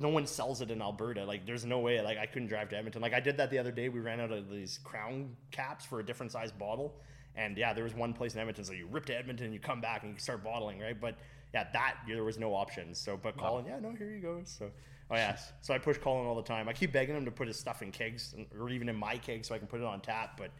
no 0.00 0.08
one 0.10 0.26
sells 0.26 0.60
it 0.60 0.70
in 0.70 0.80
Alberta. 0.80 1.24
Like, 1.24 1.44
there's 1.44 1.64
no 1.64 1.80
way. 1.80 2.00
Like, 2.02 2.18
I 2.18 2.26
couldn't 2.26 2.46
drive 2.48 2.68
to 2.68 2.76
Edmonton. 2.76 3.02
Like, 3.02 3.14
I 3.14 3.18
did 3.20 3.36
that 3.38 3.50
the 3.50 3.58
other 3.58 3.72
day. 3.72 3.88
We 3.88 3.98
ran 3.98 4.20
out 4.20 4.30
of 4.30 4.48
these 4.48 4.78
crown 4.84 5.34
caps 5.50 5.84
for 5.84 5.98
a 5.98 6.06
different 6.06 6.30
size 6.30 6.52
bottle, 6.52 7.00
and 7.38 7.56
yeah, 7.56 7.72
there 7.72 7.84
was 7.84 7.94
one 7.94 8.12
place 8.12 8.34
in 8.34 8.40
Edmonton. 8.40 8.64
So 8.64 8.72
you 8.72 8.86
rip 8.90 9.06
to 9.06 9.16
Edmonton, 9.16 9.46
and 9.46 9.54
you 9.54 9.60
come 9.60 9.80
back, 9.80 10.02
and 10.02 10.12
you 10.12 10.18
start 10.18 10.42
bottling, 10.44 10.80
right? 10.80 11.00
But 11.00 11.16
yeah, 11.54 11.66
that 11.72 11.98
there 12.06 12.24
was 12.24 12.38
no 12.38 12.54
options. 12.54 12.98
So, 12.98 13.16
but 13.16 13.36
Colin, 13.36 13.64
yeah, 13.66 13.78
no, 13.80 13.92
here 13.92 14.10
you 14.10 14.20
go. 14.20 14.40
So. 14.44 14.70
Oh 15.10 15.16
yeah, 15.16 15.38
so 15.62 15.72
I 15.72 15.78
push 15.78 15.96
Colin 15.96 16.26
all 16.26 16.34
the 16.34 16.42
time. 16.42 16.68
I 16.68 16.74
keep 16.74 16.92
begging 16.92 17.16
him 17.16 17.24
to 17.24 17.30
put 17.30 17.48
his 17.48 17.58
stuff 17.58 17.80
in 17.80 17.90
kegs, 17.90 18.34
or 18.58 18.68
even 18.68 18.90
in 18.90 18.96
my 18.96 19.16
keg, 19.16 19.42
so 19.42 19.54
I 19.54 19.58
can 19.58 19.66
put 19.66 19.80
it 19.80 19.86
on 19.86 20.00
tap. 20.02 20.36
But 20.36 20.50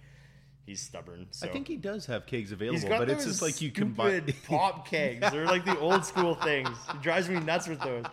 he's 0.68 0.82
stubborn. 0.82 1.26
So. 1.30 1.48
I 1.48 1.50
think 1.50 1.66
he 1.66 1.76
does 1.76 2.04
have 2.06 2.26
kegs 2.26 2.52
available, 2.52 2.88
but 2.90 3.08
it's 3.08 3.24
just 3.24 3.40
like 3.40 3.60
you 3.62 3.70
combine. 3.70 4.32
pop 4.46 4.86
kegs. 4.86 5.28
They're 5.32 5.46
like 5.46 5.64
the 5.64 5.78
old 5.78 6.04
school 6.04 6.34
things. 6.34 6.68
It 6.90 7.00
drives 7.00 7.28
me 7.28 7.40
nuts 7.40 7.66
with 7.66 7.80
those. 7.80 8.04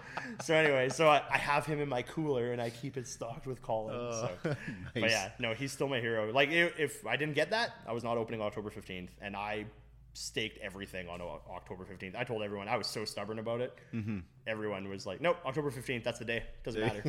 So 0.41 0.56
anyway, 0.56 0.88
so 0.89 1.08
I, 1.08 1.22
I 1.30 1.38
have 1.38 1.65
him 1.65 1.82
in 1.82 1.89
my 1.89 2.02
cooler 2.02 2.54
and 2.54 2.62
I 2.62 2.70
keep 2.70 2.96
it 2.96 3.08
stocked 3.08 3.46
with 3.46 3.62
Colin. 3.62 4.13
so. 4.13 4.56
But 4.94 5.10
yeah, 5.10 5.32
no, 5.38 5.54
he's 5.54 5.74
still 5.74 5.89
my 5.89 6.00
hero. 6.00 6.32
Like 6.32 6.50
if, 6.52 6.80
if 6.80 7.06
I 7.06 7.18
didn't 7.18 7.36
get 7.36 7.50
that, 7.50 7.72
I 7.86 7.91
was 7.91 8.04
not 8.04 8.18
opening 8.18 8.41
October 8.41 8.70
fifteenth, 8.70 9.12
and 9.22 9.36
I 9.36 9.65
staked 10.13 10.58
everything 10.60 11.10
on 11.10 11.22
O- 11.22 11.41
October 11.52 11.84
fifteenth. 11.84 12.15
I 12.18 12.24
told 12.24 12.41
everyone 12.41 12.70
I 12.70 12.78
was 12.78 12.88
so 12.88 13.04
stubborn 13.04 13.39
about 13.39 13.60
it. 13.60 13.74
Mm-hmm. 13.94 14.20
Everyone 14.48 14.88
was 14.88 15.06
like, 15.06 15.20
"Nope, 15.20 15.38
October 15.46 15.72
fifteenth. 15.72 16.06
That's 16.06 16.20
the 16.20 16.26
day. 16.26 16.44
Doesn't 16.63 16.80
matter." 16.88 17.04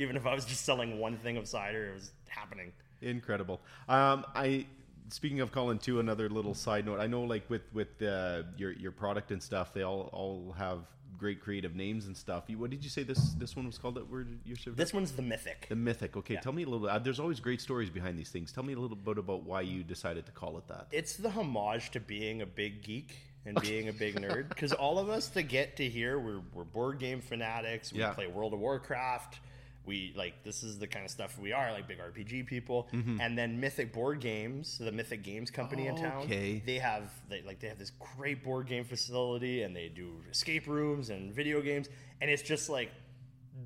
Even 0.00 0.16
if 0.16 0.26
I 0.26 0.34
was 0.34 0.44
just 0.44 0.64
selling 0.64 0.98
one 0.98 1.16
thing 1.18 1.36
of 1.36 1.46
cider, 1.46 1.90
it 1.90 1.94
was 1.94 2.10
happening. 2.26 2.72
Incredible. 3.02 3.60
Um, 3.88 4.24
I 4.34 4.66
speaking 5.10 5.40
of 5.40 5.52
Colin 5.52 5.78
too. 5.78 6.00
Another 6.00 6.28
little 6.28 6.54
side 6.54 6.86
note. 6.86 7.00
I 7.00 7.06
know, 7.06 7.22
like 7.22 7.48
with 7.50 7.62
with 7.72 8.00
uh, 8.02 8.42
your 8.56 8.72
your 8.72 8.92
product 8.92 9.30
and 9.30 9.42
stuff, 9.42 9.72
they 9.74 9.82
all 9.82 10.10
all 10.12 10.54
have 10.58 10.78
great 11.18 11.40
creative 11.40 11.76
names 11.76 12.06
and 12.06 12.16
stuff. 12.16 12.44
You, 12.48 12.58
what 12.58 12.70
did 12.70 12.82
you 12.82 12.90
say 12.90 13.04
this 13.04 13.32
this 13.34 13.54
one 13.54 13.66
was 13.66 13.78
called? 13.78 13.94
That 13.94 14.10
word 14.10 14.38
you're 14.44 14.56
serving? 14.56 14.76
This 14.76 14.92
one's 14.92 15.12
the 15.12 15.22
Mythic. 15.22 15.66
the 15.68 15.76
Mythic. 15.76 16.16
Okay, 16.16 16.36
tell 16.42 16.52
me 16.52 16.64
a 16.64 16.68
little. 16.68 16.88
Uh, 16.88 16.98
there's 16.98 17.20
always 17.20 17.38
great 17.40 17.60
stories 17.60 17.90
behind 17.90 18.18
these 18.18 18.30
things. 18.30 18.50
Tell 18.52 18.64
me 18.64 18.72
a 18.72 18.78
little 18.78 18.96
bit 18.96 19.18
about 19.18 19.44
why 19.44 19.60
you 19.60 19.84
decided 19.84 20.26
to 20.26 20.32
call 20.32 20.58
it 20.58 20.66
that. 20.68 20.86
it's 20.90 21.16
the 21.16 21.30
homage 21.30 21.90
to 21.92 22.00
being 22.00 22.42
a 22.42 22.46
big 22.46 22.82
geek 22.82 23.16
and 23.44 23.60
being 23.60 23.88
a 23.88 23.92
big 23.92 24.14
nerd 24.20 24.48
because 24.48 24.72
all 24.72 24.98
of 25.00 25.08
us 25.08 25.26
to 25.28 25.42
get 25.42 25.76
to 25.76 25.88
here 25.88 26.16
we're, 26.20 26.40
we're 26.54 26.62
board 26.62 27.00
game 27.00 27.20
fanatics 27.20 27.92
we 27.92 27.98
Yeah. 27.98 28.10
play 28.12 28.28
world 28.28 28.52
of 28.54 28.60
warcraft 28.60 29.40
we 29.84 30.12
like 30.16 30.42
this 30.44 30.62
is 30.62 30.78
the 30.78 30.86
kind 30.86 31.04
of 31.04 31.10
stuff 31.10 31.38
we 31.38 31.52
are 31.52 31.72
like 31.72 31.88
big 31.88 31.98
rpg 31.98 32.46
people 32.46 32.88
Mm-hmm. 32.92 33.20
and 33.20 33.36
then 33.36 33.58
mythic 33.58 33.92
board 33.92 34.20
games 34.20 34.78
the 34.78 34.92
mythic 34.92 35.22
games 35.24 35.50
company 35.50 35.86
in 35.88 35.96
town 35.96 36.22
Okay. 36.22 36.62
they 36.64 36.78
have 36.78 37.10
they 37.28 37.42
like 37.42 37.58
they 37.60 37.68
have 37.68 37.78
this 37.78 37.90
great 38.16 38.44
board 38.44 38.66
game 38.68 38.84
facility 38.84 39.62
and 39.62 39.74
they 39.74 39.88
do 39.88 40.12
escape 40.30 40.66
rooms 40.68 41.10
and 41.10 41.32
video 41.34 41.60
games 41.60 41.88
and 42.20 42.30
it's 42.30 42.42
just 42.42 42.68
like 42.70 42.90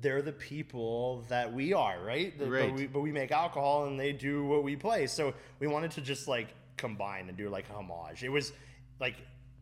they're 0.01 0.21
the 0.21 0.33
people 0.33 1.23
that 1.29 1.51
we 1.53 1.73
are, 1.73 1.97
right? 2.03 2.37
The- 2.37 2.49
Right. 2.49 2.69
But, 2.69 2.75
we, 2.77 2.87
but 2.87 2.99
we 2.99 3.11
make 3.11 3.31
alcohol 3.31 3.85
and 3.85 3.97
they 3.97 4.11
do 4.11 4.45
what 4.45 4.61
we 4.63 4.75
play. 4.75 5.07
So 5.07 5.33
we 5.59 5.67
wanted 5.67 5.91
to 5.91 6.01
just 6.01 6.27
like 6.27 6.49
combine 6.75 7.29
and 7.29 7.37
do 7.37 7.47
like 7.49 7.65
a 7.69 7.73
homage. 7.73 8.21
It 8.23 8.29
was 8.29 8.51
like 8.99 9.15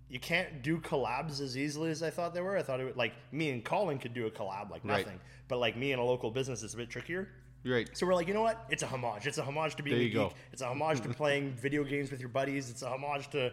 you 0.09 0.19
can't 0.19 0.61
do 0.61 0.77
collabs 0.77 1.41
as 1.41 1.57
easily 1.57 1.89
as 1.89 2.03
I 2.03 2.09
thought 2.09 2.33
they 2.33 2.41
were. 2.41 2.55
I 2.57 2.61
thought 2.63 2.79
it 2.79 2.83
would 2.85 2.97
like 2.97 3.13
me 3.31 3.49
and 3.49 3.63
Colin 3.63 3.97
could 3.97 4.13
do 4.13 4.27
a 4.27 4.31
collab 4.31 4.69
like 4.69 4.83
Right. 4.83 4.99
nothing, 5.05 5.19
but 5.47 5.57
like 5.57 5.75
me 5.75 5.91
and 5.91 6.01
a 6.01 6.03
local 6.03 6.29
business, 6.31 6.61
is 6.63 6.73
a 6.73 6.77
bit 6.77 6.89
trickier. 6.89 7.27
Right. 7.65 7.89
So 7.97 8.05
we're 8.05 8.13
like, 8.13 8.27
you 8.27 8.35
know 8.35 8.43
what? 8.43 8.63
It's 8.69 8.83
a 8.83 8.87
homage. 8.87 9.25
It's 9.25 9.39
a 9.39 9.43
homage 9.43 9.75
to 9.77 9.83
being 9.83 9.97
a 9.97 10.03
geek. 10.05 10.13
go. 10.13 10.31
It's 10.53 10.61
a 10.61 10.67
homage 10.67 11.01
to 11.01 11.09
playing 11.21 11.53
video 11.53 11.83
games 11.83 12.11
with 12.11 12.19
your 12.19 12.29
buddies. 12.29 12.69
It's 12.69 12.83
a 12.83 12.89
homage 12.89 13.29
to 13.31 13.51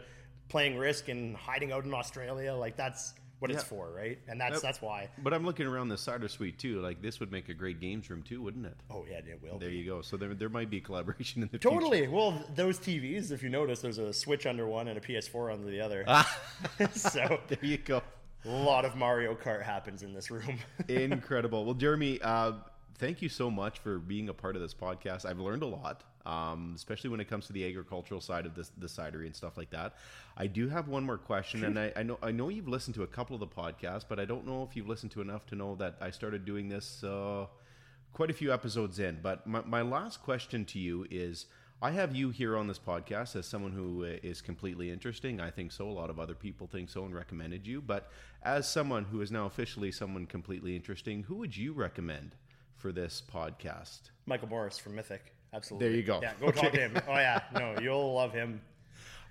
playing 0.51 0.77
Risk 0.77 1.09
and 1.09 1.35
hiding 1.35 1.73
out 1.73 1.85
in 1.87 1.95
Australia. 1.95 2.53
Like 2.55 2.77
that's 2.77 3.15
what 3.43 3.51
it's 3.51 3.63
for, 3.63 3.91
right? 3.91 4.19
And 4.29 4.41
that's 4.41 4.55
Yep. 4.55 4.63
that's 4.63 4.81
why. 4.81 5.09
But 5.23 5.35
I'm 5.35 5.45
looking 5.45 5.67
around 5.67 5.89
the 5.89 5.99
cider 5.99 6.29
suite 6.29 6.59
too. 6.59 6.81
Like 6.81 7.03
this 7.03 7.21
would 7.21 7.31
make 7.31 7.49
a 7.51 7.55
great 7.55 7.81
games 7.81 8.09
room 8.09 8.23
too, 8.23 8.41
wouldn't 8.41 8.65
it? 8.65 8.77
Oh 8.91 9.05
yeah, 9.11 9.19
it 9.19 9.41
will. 9.43 9.59
There 9.59 9.69
be. 9.69 9.77
you 9.77 9.85
go. 9.85 10.01
So 10.01 10.17
there, 10.17 10.33
there 10.35 10.49
might 10.49 10.71
be 10.71 10.81
collaboration 10.81 11.43
in 11.43 11.49
the 11.49 11.59
future. 11.59 11.69
Totally. 11.69 12.09
Well, 12.09 12.43
those 12.55 12.79
TVs, 12.79 13.31
if 13.33 13.43
you 13.43 13.49
notice, 13.51 13.81
there's 13.81 13.99
a 13.99 14.13
Switch 14.13 14.47
under 14.47 14.67
one 14.67 14.89
and 14.89 14.97
a 14.97 15.01
PS4 15.01 15.53
under 15.53 15.71
the 15.71 15.81
other. 15.81 16.05
so 16.93 17.39
There 17.49 17.59
you 17.61 17.79
go. 17.79 18.01
a 18.45 18.49
lot 18.49 18.85
of 18.85 18.97
Mario 18.97 19.35
Kart 19.35 19.63
happens 19.63 20.03
in 20.03 20.13
this 20.15 20.31
room. 20.31 20.59
Incredible. 20.89 21.65
Well, 21.65 21.75
Jeremy, 21.75 22.21
uh, 22.23 22.53
thank 22.99 23.23
you 23.23 23.29
so 23.29 23.51
much 23.51 23.79
for 23.81 23.99
being 23.99 24.29
a 24.29 24.35
part 24.35 24.57
of 24.57 24.63
this 24.63 24.75
podcast. 24.75 25.25
I've 25.25 25.39
learned 25.41 25.63
a 25.63 25.67
lot, 25.67 26.05
um, 26.27 26.73
especially 26.75 27.11
when 27.11 27.21
it 27.21 27.29
comes 27.29 27.47
to 27.47 27.53
the 27.53 27.67
agricultural 27.67 28.21
side 28.21 28.47
of 28.47 28.55
this, 28.55 28.71
the 28.79 28.87
cidery 28.87 29.27
and 29.27 29.35
stuff 29.35 29.57
like 29.57 29.71
that. 29.71 29.97
I 30.37 30.47
do 30.47 30.69
have 30.69 30.89
one 30.89 31.05
more 31.05 31.19
question, 31.19 31.65
and 31.65 31.79
I, 31.79 31.93
I 31.97 32.03
know 32.03 32.19
I 32.23 32.31
know 32.31 32.49
you've 32.49 32.69
listened 32.69 32.95
to 32.97 33.03
a 33.03 33.07
couple 33.07 33.35
of 33.35 33.41
the 33.41 33.47
podcasts, 33.47 34.05
but 34.09 34.19
I 34.19 34.25
don't 34.25 34.47
know 34.47 34.67
if 34.69 34.77
you've 34.77 34.89
listened 34.89 35.13
to 35.13 35.21
enough 35.21 35.47
to 35.47 35.55
know 35.55 35.75
that 35.77 35.97
I 36.01 36.11
started 36.11 36.45
doing 36.45 36.69
this 36.69 37.05
uh, 37.05 37.47
quite 38.13 38.31
a 38.31 38.35
few 38.35 38.53
episodes 38.53 38.99
in. 38.99 39.19
But 39.23 39.47
my, 39.47 39.63
my 39.63 39.83
last 39.83 40.23
question 40.23 40.65
to 40.67 40.79
you 40.79 41.07
is. 41.11 41.47
I 41.85 41.91
have 41.91 42.15
you 42.15 42.31
here 42.31 42.57
on 42.57 42.69
this 42.69 42.79
podcast 42.79 43.35
as 43.35 43.45
someone 43.45 43.73
who 43.73 44.05
uh, 44.05 44.35
completely 44.45 44.89
interesting. 44.89 45.41
I 45.41 45.51
think 45.51 45.73
so. 45.73 45.89
A 45.89 45.91
lot 45.91 46.11
of 46.11 46.21
other 46.21 46.37
people 46.37 46.69
think 46.69 46.89
so 46.89 47.05
and 47.05 47.13
recommended 47.13 47.67
you. 47.67 47.83
But 47.83 48.09
as 48.45 48.69
someone 48.69 49.03
who 49.07 49.21
is 49.21 49.33
now 49.33 49.47
officially 49.47 49.91
someone 49.91 50.27
completely 50.27 50.77
interesting, 50.77 51.25
who 51.25 51.35
would 51.39 51.57
you 51.57 51.73
recommend 51.73 52.37
for 52.77 52.93
this 52.93 53.21
podcast? 53.21 54.11
Michael 54.27 54.49
Morris 54.49 54.79
from 54.79 54.95
Mythic. 54.95 55.35
Absolutely. 55.53 55.89
There 55.89 55.97
you 55.97 56.03
go. 56.03 56.21
Yeah, 56.23 56.33
go 56.41 56.51
talk 56.51 56.73
to 56.73 56.79
him. 56.81 56.97
Oh 57.07 57.15
yeah, 57.15 57.43
no, 57.55 57.77
you'll 57.81 58.15
love 58.15 58.33
him. 58.33 58.61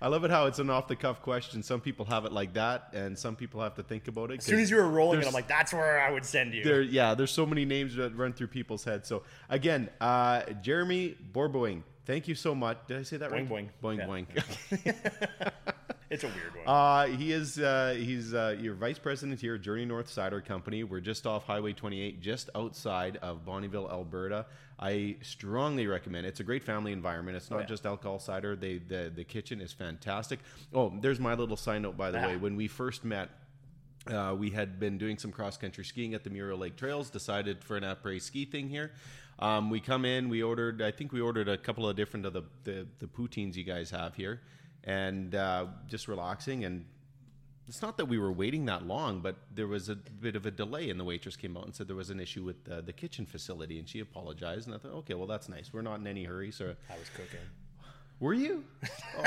I 0.00 0.08
love 0.08 0.24
it 0.24 0.32
how 0.32 0.46
it's 0.46 0.58
an 0.58 0.68
off 0.68 0.88
the 0.88 0.96
cuff 0.96 1.22
question. 1.22 1.62
Some 1.62 1.80
people 1.80 2.04
have 2.06 2.24
it 2.24 2.32
like 2.32 2.54
that, 2.54 2.88
and 2.92 3.16
some 3.16 3.36
people 3.36 3.60
have 3.60 3.76
to 3.76 3.84
think 3.84 4.08
about 4.08 4.32
it. 4.32 4.38
As 4.38 4.44
soon 4.44 4.58
as 4.58 4.68
you 4.68 4.76
were 4.76 4.88
rolling, 4.88 5.20
it, 5.20 5.26
I'm 5.28 5.32
like, 5.32 5.46
that's 5.46 5.72
where 5.72 6.00
I 6.00 6.10
would 6.10 6.24
send 6.24 6.54
you. 6.54 6.64
there, 6.64 6.82
yeah, 6.82 7.14
there's 7.14 7.30
so 7.30 7.46
many 7.46 7.64
names 7.64 7.94
that 7.94 8.16
run 8.16 8.32
through 8.32 8.48
people's 8.48 8.82
heads. 8.82 9.06
So 9.08 9.22
again, 9.48 9.88
uh, 10.00 10.42
Jeremy 10.60 11.16
Borboing, 11.32 11.82
thank 12.04 12.26
you 12.26 12.34
so 12.34 12.52
much. 12.52 12.78
Did 12.88 12.98
I 12.98 13.02
say 13.02 13.16
that 13.18 13.30
right? 13.30 13.48
Boing, 13.48 13.68
Boing, 13.80 13.98
Yeah. 13.98 14.42
boing. 14.82 15.52
It's 16.12 16.24
a 16.24 16.26
weird 16.26 16.54
one. 16.54 16.66
Uh, 16.66 17.06
he 17.06 17.32
is 17.32 17.58
uh, 17.58 17.94
he's 17.96 18.34
uh, 18.34 18.54
your 18.60 18.74
vice 18.74 18.98
president 18.98 19.40
here 19.40 19.54
at 19.54 19.62
Journey 19.62 19.86
North 19.86 20.10
Cider 20.10 20.42
Company. 20.42 20.84
We're 20.84 21.00
just 21.00 21.26
off 21.26 21.46
Highway 21.46 21.72
28, 21.72 22.20
just 22.20 22.50
outside 22.54 23.16
of 23.22 23.46
Bonnyville, 23.46 23.90
Alberta. 23.90 24.44
I 24.82 25.16
strongly 25.22 25.86
recommend. 25.86 26.26
It's 26.26 26.40
a 26.40 26.44
great 26.44 26.64
family 26.64 26.92
environment. 26.92 27.36
It's 27.36 27.50
not 27.50 27.60
yeah. 27.60 27.66
just 27.66 27.86
alcohol 27.86 28.18
cider. 28.18 28.56
They 28.56 28.78
the 28.78 29.12
the 29.14 29.24
kitchen 29.24 29.60
is 29.60 29.72
fantastic. 29.72 30.40
Oh, 30.74 30.92
there's 31.00 31.20
my 31.20 31.34
little 31.34 31.56
side 31.56 31.82
note 31.82 31.96
by 31.96 32.10
the 32.10 32.20
Ah. 32.20 32.26
way. 32.26 32.36
When 32.36 32.56
we 32.56 32.68
first 32.68 33.04
met. 33.04 33.28
Uh, 34.04 34.34
we 34.36 34.50
had 34.50 34.80
been 34.80 34.98
doing 34.98 35.16
some 35.16 35.30
cross 35.30 35.56
country 35.56 35.84
skiing 35.84 36.12
at 36.12 36.24
the 36.24 36.30
Muriel 36.30 36.58
Lake 36.58 36.74
Trails. 36.76 37.08
Decided 37.08 37.62
for 37.62 37.76
an 37.76 37.84
après 37.84 38.20
ski 38.20 38.44
thing 38.44 38.68
here. 38.68 38.90
Um, 39.38 39.70
we 39.70 39.78
come 39.78 40.04
in. 40.04 40.28
We 40.28 40.42
ordered. 40.42 40.82
I 40.82 40.90
think 40.90 41.12
we 41.12 41.20
ordered 41.20 41.48
a 41.48 41.56
couple 41.56 41.88
of 41.88 41.94
different 41.94 42.26
of 42.26 42.32
the 42.32 42.42
the, 42.64 42.88
the 42.98 43.06
poutines 43.06 43.54
you 43.54 43.62
guys 43.62 43.90
have 43.90 44.16
here, 44.16 44.40
and 44.82 45.32
uh, 45.36 45.66
just 45.86 46.08
relaxing. 46.08 46.64
And 46.64 46.84
it's 47.68 47.80
not 47.82 47.96
that 47.98 48.06
we 48.06 48.18
were 48.18 48.32
waiting 48.32 48.64
that 48.66 48.86
long, 48.86 49.20
but 49.20 49.36
there 49.54 49.66
was 49.68 49.88
a 49.88 49.94
bit 49.94 50.36
of 50.36 50.46
a 50.46 50.50
delay, 50.50 50.90
and 50.90 50.98
the 50.98 51.04
waitress 51.04 51.36
came 51.36 51.56
out 51.56 51.64
and 51.64 51.74
said 51.74 51.88
there 51.88 51.96
was 51.96 52.10
an 52.10 52.20
issue 52.20 52.42
with 52.42 52.56
uh, 52.70 52.80
the 52.80 52.92
kitchen 52.92 53.24
facility, 53.24 53.78
and 53.78 53.88
she 53.88 54.00
apologized. 54.00 54.66
And 54.66 54.74
I 54.74 54.78
thought, 54.78 54.92
okay, 54.98 55.14
well 55.14 55.26
that's 55.28 55.48
nice. 55.48 55.70
We're 55.72 55.82
not 55.82 56.00
in 56.00 56.06
any 56.06 56.24
hurry. 56.24 56.50
So, 56.50 56.74
I 56.90 56.98
was 56.98 57.08
cooking. 57.10 57.38
were 58.20 58.34
you? 58.34 58.64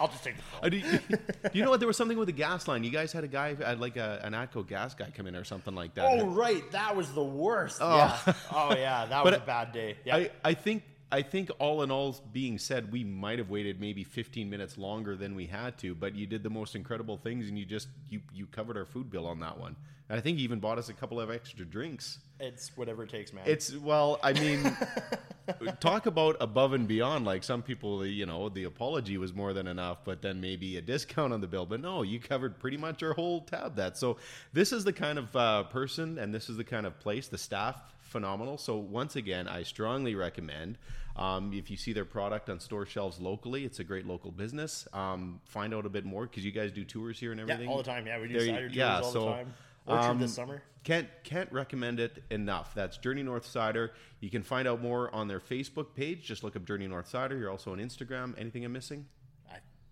I'll 0.00 0.08
just 0.08 0.24
take 0.24 0.36
the 0.36 0.42
phone. 0.42 0.70
Do 0.70 0.76
you, 0.76 0.98
you 1.52 1.64
know 1.64 1.70
what? 1.70 1.80
There 1.80 1.86
was 1.86 1.96
something 1.96 2.18
with 2.18 2.26
the 2.26 2.32
gas 2.32 2.68
line. 2.68 2.84
You 2.84 2.90
guys 2.90 3.12
had 3.12 3.24
a 3.24 3.28
guy, 3.28 3.54
had 3.54 3.80
like 3.80 3.96
a, 3.96 4.20
an 4.22 4.32
Atco 4.34 4.66
gas 4.66 4.94
guy 4.94 5.10
come 5.14 5.26
in 5.26 5.34
or 5.34 5.44
something 5.44 5.74
like 5.74 5.94
that. 5.94 6.06
Oh 6.06 6.26
right, 6.26 6.70
that 6.72 6.94
was 6.94 7.12
the 7.12 7.24
worst. 7.24 7.80
Yeah. 7.80 8.16
Oh 8.52 8.74
yeah, 8.74 9.06
that 9.06 9.24
was 9.24 9.32
But 9.32 9.42
a 9.42 9.46
bad 9.46 9.72
day. 9.72 9.96
Yeah. 10.04 10.16
I, 10.16 10.30
I 10.44 10.54
think 10.54 10.82
I 11.10 11.22
think 11.22 11.50
all 11.58 11.82
in 11.82 11.90
all 11.90 12.16
being 12.32 12.58
said, 12.58 12.92
we 12.92 13.02
might 13.02 13.38
have 13.38 13.48
waited 13.48 13.80
maybe 13.80 14.04
15 14.04 14.48
minutes 14.50 14.76
longer 14.76 15.16
than 15.16 15.34
we 15.34 15.46
had 15.46 15.78
to, 15.78 15.94
but 15.94 16.14
you 16.14 16.26
did 16.26 16.42
the 16.42 16.50
most 16.50 16.74
incredible 16.74 17.16
things 17.16 17.48
and 17.48 17.58
you 17.58 17.64
just 17.64 17.88
you 18.10 18.20
you 18.34 18.46
covered 18.46 18.76
our 18.76 18.84
food 18.84 19.10
bill 19.10 19.26
on 19.26 19.40
that 19.40 19.58
one. 19.58 19.74
And 20.10 20.18
I 20.18 20.22
think 20.22 20.38
you 20.38 20.44
even 20.44 20.58
bought 20.58 20.78
us 20.78 20.88
a 20.88 20.94
couple 20.94 21.20
of 21.20 21.30
extra 21.30 21.66
drinks. 21.66 22.18
it's 22.40 22.76
whatever 22.76 23.02
it 23.02 23.10
takes, 23.10 23.32
man. 23.32 23.44
It's 23.46 23.74
well, 23.76 24.18
I 24.22 24.32
mean, 24.32 24.74
talk 25.80 26.06
about 26.06 26.36
above 26.40 26.72
and 26.72 26.88
beyond. 26.88 27.26
Like 27.26 27.44
some 27.44 27.62
people, 27.62 28.06
you 28.06 28.24
know, 28.24 28.48
the 28.48 28.64
apology 28.64 29.18
was 29.18 29.34
more 29.34 29.52
than 29.52 29.66
enough, 29.66 29.98
but 30.04 30.22
then 30.22 30.40
maybe 30.40 30.76
a 30.76 30.82
discount 30.82 31.32
on 31.32 31.40
the 31.40 31.46
bill. 31.46 31.66
But 31.66 31.80
no, 31.80 32.02
you 32.02 32.20
covered 32.20 32.58
pretty 32.58 32.78
much 32.78 33.02
our 33.02 33.12
whole 33.12 33.42
tab. 33.42 33.76
That 33.76 33.98
so 33.98 34.16
this 34.52 34.72
is 34.72 34.84
the 34.84 34.92
kind 34.92 35.18
of 35.18 35.36
uh, 35.36 35.64
person, 35.64 36.18
and 36.18 36.34
this 36.34 36.48
is 36.48 36.56
the 36.56 36.64
kind 36.64 36.86
of 36.86 36.98
place. 37.00 37.28
The 37.28 37.38
staff 37.38 37.82
phenomenal. 38.08 38.58
So 38.58 38.76
once 38.76 39.16
again, 39.16 39.46
I 39.48 39.62
strongly 39.62 40.14
recommend. 40.14 40.78
Um, 41.16 41.52
if 41.52 41.70
you 41.70 41.76
see 41.76 41.92
their 41.92 42.04
product 42.04 42.48
on 42.48 42.60
store 42.60 42.86
shelves 42.86 43.20
locally, 43.20 43.64
it's 43.64 43.80
a 43.80 43.84
great 43.84 44.06
local 44.06 44.30
business. 44.30 44.86
Um, 44.92 45.40
find 45.44 45.74
out 45.74 45.84
a 45.84 45.88
bit 45.88 46.04
more 46.04 46.26
because 46.26 46.44
you 46.44 46.52
guys 46.52 46.70
do 46.70 46.84
tours 46.84 47.18
here 47.18 47.32
and 47.32 47.40
everything. 47.40 47.64
yeah, 47.64 47.70
all 47.70 47.78
the 47.78 47.82
time. 47.82 48.06
Yeah, 48.06 48.20
we 48.20 48.28
do 48.28 48.34
There 48.34 48.46
cider 48.46 48.68
tours 48.68 48.76
yeah, 48.76 49.00
all 49.00 49.12
so, 49.12 49.20
the 49.20 49.26
time. 49.26 49.54
Orchard 49.86 50.10
um, 50.10 50.20
this 50.20 50.34
summer. 50.34 50.62
Can't 50.84 51.08
can't 51.24 51.50
recommend 51.50 51.98
it 51.98 52.22
enough. 52.30 52.74
That's 52.74 52.98
Journey 52.98 53.22
North 53.22 53.46
Cider. 53.46 53.92
You 54.20 54.30
can 54.30 54.42
find 54.42 54.68
out 54.68 54.80
more 54.80 55.12
on 55.14 55.28
their 55.28 55.40
Facebook 55.40 55.94
page. 55.94 56.24
Just 56.24 56.44
look 56.44 56.56
up 56.56 56.64
Journey 56.64 56.86
North 56.86 57.08
Cider. 57.08 57.36
You're 57.36 57.50
also 57.50 57.72
on 57.72 57.78
Instagram. 57.78 58.34
Anything 58.38 58.64
I'm 58.64 58.72
missing? 58.72 59.06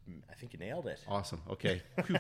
I, 0.09 0.33
I 0.33 0.35
think 0.35 0.53
you 0.53 0.59
nailed 0.59 0.87
it. 0.87 1.01
Awesome. 1.09 1.41
Okay. 1.51 1.83
Phew. 2.05 2.17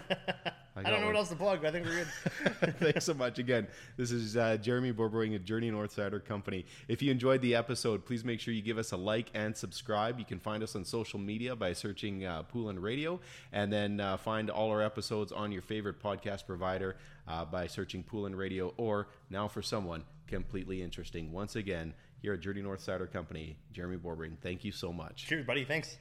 I 0.76 0.82
don't 0.82 0.92
know 0.92 0.98
one. 0.98 1.06
what 1.06 1.16
else 1.16 1.28
to 1.30 1.36
plug. 1.36 1.62
but 1.62 1.68
I 1.68 1.72
think 1.72 1.86
we're 1.86 2.04
good. 2.04 2.76
Thanks 2.78 3.04
so 3.04 3.14
much 3.14 3.38
again. 3.38 3.66
This 3.96 4.10
is 4.10 4.36
uh, 4.36 4.58
Jeremy 4.58 4.92
Borboing 4.92 5.34
at 5.34 5.44
Journey 5.44 5.70
North 5.70 5.92
Cider 5.92 6.20
Company. 6.20 6.66
If 6.88 7.00
you 7.00 7.10
enjoyed 7.10 7.40
the 7.40 7.54
episode, 7.54 8.04
please 8.04 8.24
make 8.24 8.40
sure 8.40 8.52
you 8.52 8.62
give 8.62 8.78
us 8.78 8.92
a 8.92 8.96
like 8.96 9.30
and 9.34 9.56
subscribe. 9.56 10.18
You 10.18 10.24
can 10.24 10.38
find 10.38 10.62
us 10.62 10.76
on 10.76 10.84
social 10.84 11.18
media 11.18 11.56
by 11.56 11.72
searching 11.72 12.24
uh, 12.24 12.42
and 12.54 12.82
Radio, 12.82 13.20
and 13.52 13.72
then 13.72 14.00
uh, 14.00 14.16
find 14.16 14.50
all 14.50 14.70
our 14.70 14.82
episodes 14.82 15.32
on 15.32 15.52
your 15.52 15.62
favorite 15.62 16.02
podcast 16.02 16.46
provider 16.46 16.96
uh, 17.28 17.44
by 17.44 17.66
searching 17.66 18.02
Poulin 18.02 18.34
Radio. 18.34 18.74
Or 18.76 19.08
now 19.30 19.48
for 19.48 19.62
someone 19.62 20.04
completely 20.26 20.82
interesting. 20.82 21.32
Once 21.32 21.56
again, 21.56 21.94
here 22.20 22.34
at 22.34 22.40
Journey 22.40 22.62
North 22.62 22.80
Cider 22.80 23.06
Company, 23.06 23.56
Jeremy 23.72 23.96
Borboing. 23.96 24.36
Thank 24.42 24.64
you 24.64 24.72
so 24.72 24.92
much. 24.92 25.26
Cheers, 25.26 25.46
buddy. 25.46 25.64
Thanks. 25.64 25.98